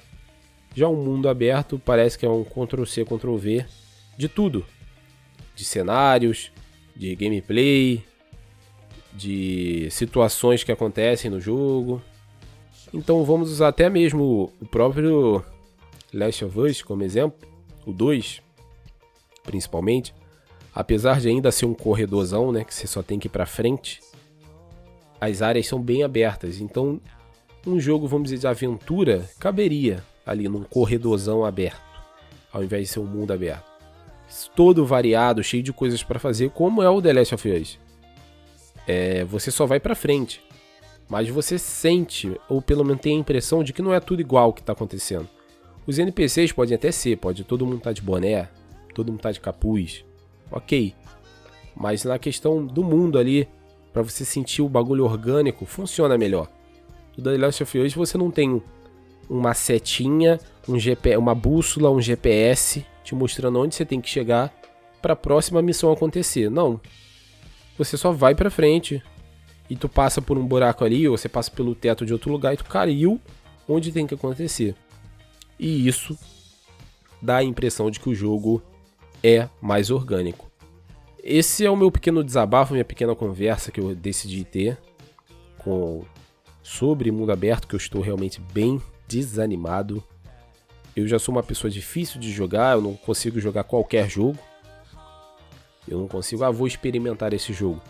Já 0.75 0.87
um 0.87 1.03
mundo 1.03 1.29
aberto 1.29 1.79
parece 1.83 2.17
que 2.17 2.25
é 2.25 2.29
um 2.29 2.43
Ctrl-C, 2.43 3.05
Ctrl-V 3.05 3.65
de 4.17 4.27
tudo. 4.27 4.65
De 5.55 5.63
cenários, 5.63 6.51
de 6.95 7.15
gameplay, 7.15 8.03
de 9.13 9.87
situações 9.91 10.63
que 10.63 10.71
acontecem 10.71 11.29
no 11.29 11.39
jogo. 11.39 12.01
Então 12.93 13.23
vamos 13.23 13.51
usar 13.51 13.67
até 13.67 13.89
mesmo 13.89 14.51
o 14.59 14.65
próprio 14.65 15.43
Last 16.13 16.45
of 16.45 16.59
Us 16.59 16.81
como 16.81 17.03
exemplo, 17.03 17.47
o 17.85 17.93
2, 17.93 18.41
principalmente. 19.43 20.13
Apesar 20.73 21.19
de 21.19 21.29
ainda 21.29 21.51
ser 21.51 21.65
um 21.65 21.73
corredorzão, 21.73 22.51
né, 22.51 22.63
que 22.63 22.73
você 22.73 22.87
só 22.87 23.01
tem 23.03 23.19
que 23.19 23.27
ir 23.27 23.31
para 23.31 23.45
frente, 23.45 23.99
as 25.19 25.41
áreas 25.41 25.67
são 25.67 25.81
bem 25.81 26.03
abertas. 26.03 26.59
Então, 26.59 27.01
um 27.65 27.79
jogo, 27.79 28.07
vamos 28.07 28.29
dizer, 28.29 28.39
de 28.39 28.47
aventura 28.47 29.29
caberia 29.39 30.03
ali 30.25 30.47
num 30.47 30.63
corredorzão 30.63 31.43
aberto, 31.43 31.81
ao 32.51 32.63
invés 32.63 32.87
de 32.87 32.93
ser 32.93 32.99
um 32.99 33.05
mundo 33.05 33.33
aberto. 33.33 33.69
todo 34.55 34.85
variado, 34.85 35.43
cheio 35.43 35.63
de 35.63 35.73
coisas 35.73 36.03
para 36.03 36.19
fazer, 36.19 36.51
como 36.51 36.83
é 36.83 36.89
o 36.89 37.01
The 37.01 37.13
Last 37.13 37.35
of 37.35 37.49
Us. 37.49 37.79
É, 38.87 39.23
você 39.25 39.49
só 39.51 39.65
vai 39.65 39.79
para 39.79 39.95
frente, 39.95 40.41
mas 41.10 41.28
você 41.28 41.57
sente, 41.57 42.39
ou 42.47 42.62
pelo 42.62 42.86
menos 42.86 43.01
tem 43.01 43.18
a 43.18 43.20
impressão 43.20 43.64
de 43.64 43.74
que 43.74 43.82
não 43.82 43.93
é 43.93 43.99
tudo 43.99 44.22
igual 44.22 44.53
que 44.53 44.62
tá 44.62 44.74
acontecendo. 44.74 45.28
Os 45.88 45.97
NPCs 45.97 46.51
podem 46.51 46.76
até 46.76 46.91
ser, 46.91 47.18
pode 47.18 47.43
todo 47.43 47.66
mundo 47.66 47.82
tá 47.82 47.91
de 47.91 48.01
boné, 48.01 48.47
todo 48.93 49.12
mundo 49.12 49.22
tá 49.22 49.32
de 49.32 49.39
capuz, 49.39 50.05
ok. 50.51 50.93
Mas 51.76 52.03
na 52.03 52.20
questão 52.20 52.64
do 52.64 52.84
mundo 52.84 53.18
ali, 53.18 53.47
para 53.91 54.03
você 54.03 54.24
sentir 54.24 54.62
o 54.62 54.70
bagulho 54.70 55.03
orgânico, 55.03 55.66
funciona 55.66 56.16
melhor. 56.16 56.47
No 57.18 57.24
The 57.24 57.38
Last 57.38 57.64
of 57.64 57.80
Us 57.80 57.93
você 57.93 58.18
não 58.18 58.30
tem 58.30 58.62
uma 59.28 59.55
setinha, 59.55 60.39
um 60.68 60.78
GP, 60.78 61.18
uma 61.18 61.34
bússola, 61.34 61.89
um 61.89 62.01
GPS 62.01 62.86
te 63.03 63.16
mostrando 63.16 63.60
onde 63.60 63.74
você 63.74 63.84
tem 63.84 63.99
que 63.99 64.10
chegar 64.10 64.53
para 65.01 65.14
a 65.14 65.16
próxima 65.16 65.62
missão 65.62 65.91
acontecer. 65.91 66.51
Não. 66.51 66.80
Você 67.78 67.97
só 67.97 68.12
vai 68.12 68.36
para 68.36 68.51
frente 68.51 69.01
e 69.70 69.76
tu 69.76 69.88
passa 69.88 70.22
por 70.22 70.38
um 70.38 70.45
buraco 70.45 70.84
ali, 70.84 71.07
ou 71.07 71.17
você 71.17 71.30
passa 71.30 71.51
pelo 71.51 71.76
teto 71.76 72.05
de 72.05 72.13
outro 72.13 72.32
lugar 72.32 72.53
e 72.53 72.57
tu 72.57 72.65
caiu 72.65 73.20
onde 73.67 73.91
tem 73.91 74.07
que 74.07 74.15
acontecer. 74.15 74.76
E 75.59 75.88
isso 75.88 76.17
dá 77.22 77.38
a 77.38 77.43
impressão 77.43 77.91
de 77.91 77.99
que 77.99 78.09
o 78.09 78.15
jogo 78.15 78.61
é 79.24 79.47
mais 79.61 79.91
orgânico. 79.91 80.49
Esse 81.24 81.65
é 81.65 81.70
o 81.70 81.76
meu 81.76 81.91
pequeno 81.91 82.24
desabafo, 82.24 82.74
minha 82.74 82.86
pequena 82.86 83.13
conversa 83.13 83.72
que 83.72 83.80
eu 83.80 83.93
decidi 83.93 84.43
ter 84.43 84.78
com 85.57 86.03
sobre 86.63 87.11
mundo 87.11 87.32
aberto, 87.32 87.67
que 87.67 87.76
eu 87.76 87.78
estou 87.78 88.01
realmente 88.01 88.41
bem 88.53 88.82
desanimado. 89.07 90.03
Eu 90.95 91.07
já 91.07 91.20
sou 91.20 91.34
uma 91.34 91.43
pessoa 91.43 91.70
difícil 91.70 92.20
de 92.20 92.32
jogar, 92.32 92.76
eu 92.76 92.82
não 92.82 92.95
consigo 92.95 93.39
jogar 93.39 93.63
qualquer 93.63 94.09
jogo. 94.09 94.39
Eu 95.88 95.99
não 95.99 96.07
consigo, 96.07 96.43
ah, 96.43 96.51
vou 96.51 96.67
experimentar 96.67 97.34
esse 97.34 97.51
jogo. 97.51 97.82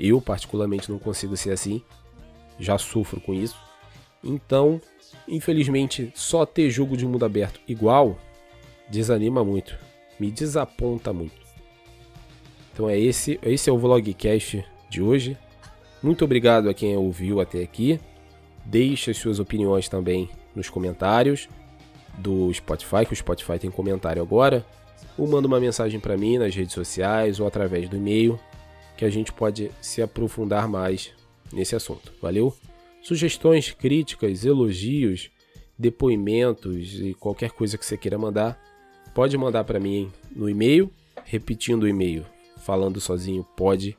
Eu, 0.00 0.18
particularmente, 0.18 0.90
não 0.90 0.98
consigo 0.98 1.36
ser 1.36 1.52
assim. 1.52 1.82
Já 2.58 2.78
sofro 2.78 3.20
com 3.20 3.34
isso. 3.34 3.58
Então, 4.24 4.80
infelizmente, 5.28 6.10
só 6.14 6.46
ter 6.46 6.70
jogo 6.70 6.96
de 6.96 7.06
mundo 7.06 7.24
aberto 7.26 7.60
igual 7.68 8.18
desanima 8.88 9.44
muito. 9.44 9.78
Me 10.18 10.30
desaponta 10.30 11.12
muito. 11.12 11.38
Então 12.72 12.88
é 12.88 12.98
esse, 12.98 13.38
esse 13.42 13.68
é 13.68 13.72
o 13.72 13.78
vlogcast 13.78 14.64
de 14.88 15.02
hoje. 15.02 15.36
Muito 16.02 16.24
obrigado 16.24 16.70
a 16.70 16.74
quem 16.74 16.96
ouviu 16.96 17.40
até 17.40 17.62
aqui. 17.62 18.00
Deixe 18.64 19.10
as 19.10 19.18
suas 19.18 19.38
opiniões 19.38 19.86
também 19.88 20.30
nos 20.54 20.70
comentários 20.70 21.46
do 22.18 22.52
Spotify, 22.52 23.04
que 23.06 23.12
o 23.12 23.16
Spotify 23.16 23.58
tem 23.58 23.70
comentário 23.70 24.22
agora, 24.22 24.64
ou 25.16 25.26
manda 25.26 25.46
uma 25.46 25.60
mensagem 25.60 26.00
para 26.00 26.16
mim 26.16 26.38
nas 26.38 26.54
redes 26.54 26.74
sociais 26.74 27.38
ou 27.38 27.46
através 27.46 27.88
do 27.88 27.96
e-mail, 27.96 28.38
que 29.00 29.04
a 29.06 29.08
gente 29.08 29.32
pode 29.32 29.70
se 29.80 30.02
aprofundar 30.02 30.68
mais 30.68 31.10
nesse 31.50 31.74
assunto. 31.74 32.12
Valeu? 32.20 32.54
Sugestões, 33.00 33.70
críticas, 33.70 34.44
elogios, 34.44 35.30
depoimentos 35.78 37.00
e 37.00 37.14
qualquer 37.14 37.50
coisa 37.50 37.78
que 37.78 37.86
você 37.86 37.96
queira 37.96 38.18
mandar, 38.18 38.62
pode 39.14 39.38
mandar 39.38 39.64
para 39.64 39.80
mim 39.80 40.12
no 40.36 40.50
e-mail, 40.50 40.92
repetindo 41.24 41.84
o 41.84 41.88
e-mail, 41.88 42.26
falando 42.58 43.00
sozinho 43.00 43.42
pode 43.56 43.96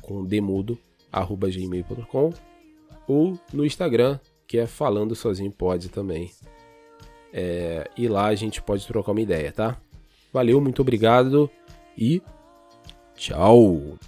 com 0.00 0.24
demudo 0.24 0.78
arroba 1.10 1.50
gmail.com 1.50 2.32
ou 3.08 3.36
no 3.52 3.66
Instagram 3.66 4.20
que 4.46 4.56
é 4.56 4.68
Falando 4.68 5.16
Sozinho 5.16 5.50
Pode 5.50 5.88
também. 5.88 6.30
É, 7.32 7.90
e 7.96 8.06
lá 8.06 8.26
a 8.26 8.34
gente 8.36 8.62
pode 8.62 8.86
trocar 8.86 9.10
uma 9.10 9.20
ideia, 9.20 9.50
tá? 9.50 9.76
Valeu, 10.32 10.60
muito 10.60 10.80
obrigado 10.80 11.50
e 11.98 12.22
Ciao. 13.16 13.98